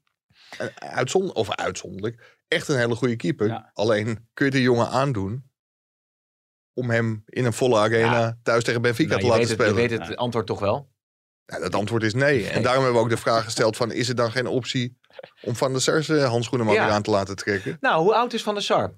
[0.57, 3.47] eh, uitzond, of uitzonderlijk, echt een hele goede keeper.
[3.47, 3.71] Ja.
[3.73, 5.49] Alleen kun je de jongen aandoen
[6.73, 9.67] om hem in een volle arena thuis tegen Benfica nou, te je, laten weet het,
[9.67, 9.89] je spelen?
[9.99, 10.89] weet het antwoord toch wel?
[11.45, 12.47] Ja, dat antwoord is nee.
[12.47, 14.97] En daarom hebben we ook de vraag gesteld van, is er dan geen optie
[15.41, 16.85] om Van der Sar zijn handschoenen maar Ja.
[16.85, 17.77] weer aan te laten trekken?
[17.79, 18.93] Nou, hoe oud is Van der Sar?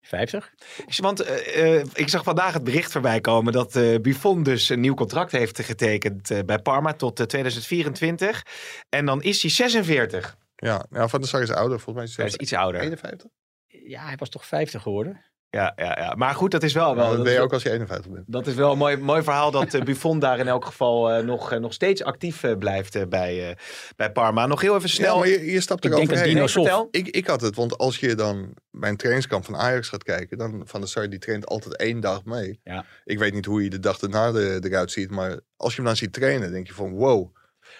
[0.00, 0.52] 50?
[0.96, 4.80] Want eh, eh, ik zag vandaag het bericht voorbij komen dat eh, Buffon dus een
[4.80, 8.42] nieuw contract heeft getekend eh, bij Parma tot eh, 2024.
[8.88, 10.36] En dan is hij 46.
[10.64, 12.80] Ja, ja Van der Sar is ouder, volgens mij is Hij hij is iets ouder.
[12.80, 13.30] 51.
[13.66, 15.24] Ja, hij was toch 50 geworden?
[15.50, 16.14] Ja, ja, ja.
[16.14, 16.96] Maar goed, dat is wel...
[16.96, 18.24] wel dat ben je ook als je 51 bent.
[18.26, 21.24] dat is wel een mooi, mooi verhaal dat eh, Buffon daar in elk geval eh,
[21.24, 23.56] nog, eh, nog steeds actief blijft bij,
[23.96, 24.46] bij Parma.
[24.46, 25.18] Nog heel even Ja, snel.
[25.18, 26.46] maar je, je stapt Ik denk dat eroverheen.
[26.46, 26.88] Dino Nee, vertel.
[26.90, 30.38] Ik, ik had het, want als je dan bij een trainingskamp van Ajax gaat kijken,
[30.38, 32.60] dan Van der Sar die traint altijd één dag mee.
[32.62, 32.84] Ja.
[33.04, 35.86] Ik weet niet hoe je de dag erna de, eruit ziet, maar als je hem
[35.86, 37.34] dan ziet trainen, denk je van wow.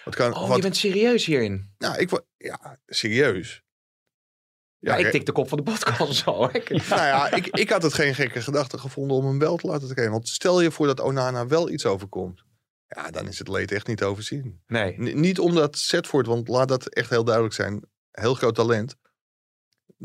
[0.05, 1.73] Wat kan, Oh, wat, je bent serieus hierin.
[1.77, 3.63] nou, ik, ja, serieus.
[4.79, 6.43] Ja, ik tik de kop van de podcast zo.
[6.51, 9.67] Ik- nou ja, ik, ik had het geen gekke gedachte gevonden om hem wel te
[9.67, 10.11] laten trainen.
[10.13, 12.43] Want stel je voor dat Onana wel iets overkomt.
[12.87, 14.61] Ja, dan is het leed echt niet te overzien.
[14.67, 14.95] Nee.
[15.01, 17.81] N- niet omdat Zetford, want laat dat echt heel duidelijk zijn,
[18.11, 18.95] heel groot talent.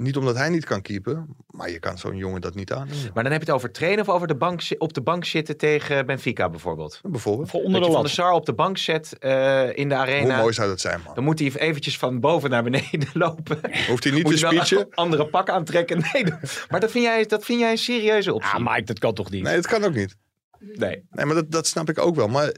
[0.02, 3.10] Niet omdat hij niet kan keepen, maar je kan zo'n jongen dat niet aannemen.
[3.14, 5.56] Maar dan heb je het over trainen of over de bank, op de bank zitten
[5.56, 7.00] tegen Benfica bijvoorbeeld.
[7.02, 7.50] Bijvoorbeeld.
[7.50, 9.94] Voor onder dat de je Van der Sar op de bank zet eh, in de
[9.94, 10.38] Hoe arena.
[10.38, 11.14] mooi zou dat zijn, man?
[11.14, 13.60] Dan moet hij eventjes van boven naar beneden lopen.
[13.88, 14.78] Hoeft hij niet moet te speechen?
[14.78, 15.98] een andere pak aantrekken.
[16.12, 18.58] Nee, dat- maar dat vind, jij, dat vind jij een serieuze optie?
[18.64, 19.42] Ja, Mike, dat kan toch niet?
[19.42, 20.16] Nee, dat kan ook niet.
[20.58, 21.06] Nee.
[21.10, 22.28] Nee, maar dat, dat snap ik ook wel.
[22.28, 22.52] Maar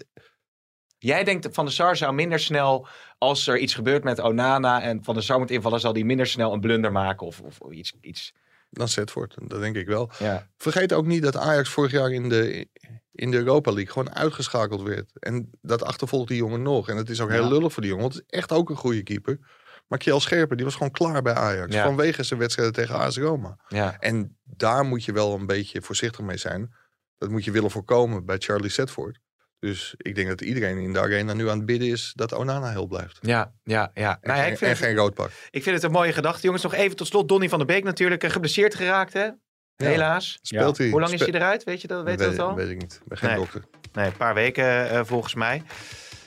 [1.03, 2.87] Jij denkt Van der Sar zou minder snel,
[3.19, 6.27] als er iets gebeurt met Onana en Van der Sar moet invallen, zal hij minder
[6.27, 8.33] snel een blunder maken of, of iets, iets.
[8.71, 10.11] dan Zetford, dat denk ik wel.
[10.19, 10.49] Ja.
[10.57, 12.69] Vergeet ook niet dat Ajax vorig jaar in de,
[13.13, 15.11] in de Europa League gewoon uitgeschakeld werd.
[15.19, 16.89] En dat achtervolgt die jongen nog.
[16.89, 17.49] En het is ook heel Ja.
[17.49, 19.39] lullig voor die jongen, want het is echt ook een goede keeper.
[19.87, 21.75] Maar Kjell Scherper, die was gewoon klaar bij Ajax.
[21.75, 21.85] Ja.
[21.85, 23.59] Vanwege zijn wedstrijden tegen AS Roma.
[23.69, 23.97] Ja.
[23.99, 26.75] En daar moet je wel een beetje voorzichtig mee zijn.
[27.19, 29.19] Dat moet je willen voorkomen bij Charlie Setford.
[29.63, 32.71] Dus ik denk dat iedereen in de arena nu aan het bidden is dat Onana
[32.71, 33.19] heel blijft.
[33.21, 34.19] Ja, ja, ja.
[34.21, 35.31] En, Nou, ja, ik, vind en het, geen rood pak.
[35.51, 36.43] ik vind het een mooie gedachte.
[36.43, 37.29] Jongens, nog even tot slot.
[37.29, 39.29] Donny van der Beek natuurlijk eh, geblesseerd geraakt, hè?
[39.77, 40.39] Helaas.
[40.43, 40.89] Speelt hij?
[40.91, 41.65] Hoe lang is hij eruit?
[41.65, 42.05] Weet je dat?
[42.05, 42.55] Weet dat al?
[42.55, 42.93] weet ik niet.
[43.03, 43.39] Ik ben geen Nee.
[43.39, 43.65] dokter.
[43.93, 45.63] Nee, een paar weken eh, volgens mij.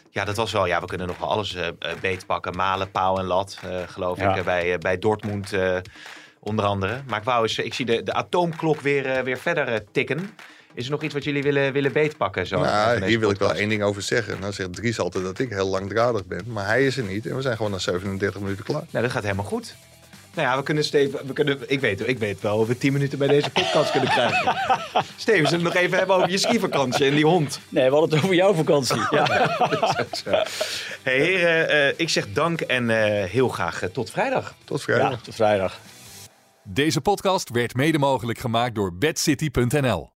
[0.09, 0.65] Ja, dat was wel.
[0.65, 2.55] Ja, we kunnen nog wel alles eh eh, beetpakken.
[2.55, 4.35] Malen, paal en lat, eh, geloof Ja.
[4.35, 4.43] ik.
[4.43, 5.77] bij, bij Dortmund eh,
[6.39, 7.01] onder andere.
[7.07, 10.29] Maar ik wou eens, ik zie de, de atoomklok weer, weer verder tikken.
[10.75, 12.47] Is er nog iets wat jullie willen, willen beetpakken?
[12.47, 14.39] Zo, Nou, hier wil ik wel één ding over zeggen.
[14.39, 16.43] Nou zegt Dries altijd dat ik heel langdradig ben.
[16.47, 17.25] Maar hij is er niet.
[17.25, 18.83] En we zijn gewoon na 37 minuten klaar.
[18.89, 19.75] Nou, dat gaat helemaal goed.
[20.35, 22.93] Nou ja, we kunnen Steven, we kunnen, ik, weet, ik weet wel of we 10
[22.93, 24.55] minuten bij deze podcast kunnen krijgen.
[25.15, 27.59] Steven, zullen we het nog even hebben over je skivakantie en die hond?
[27.69, 29.01] Nee, we hadden het over jouw vakantie.
[29.09, 29.25] Ja.
[31.03, 34.55] Hey heren, eh, ik zeg dank en eh, heel graag eh, tot vrijdag.
[34.63, 35.11] Tot vrijdag.
[35.11, 35.79] ja, tot vrijdag.
[36.63, 40.14] Deze podcast werd mede mogelijk gemaakt door bedcity.nl.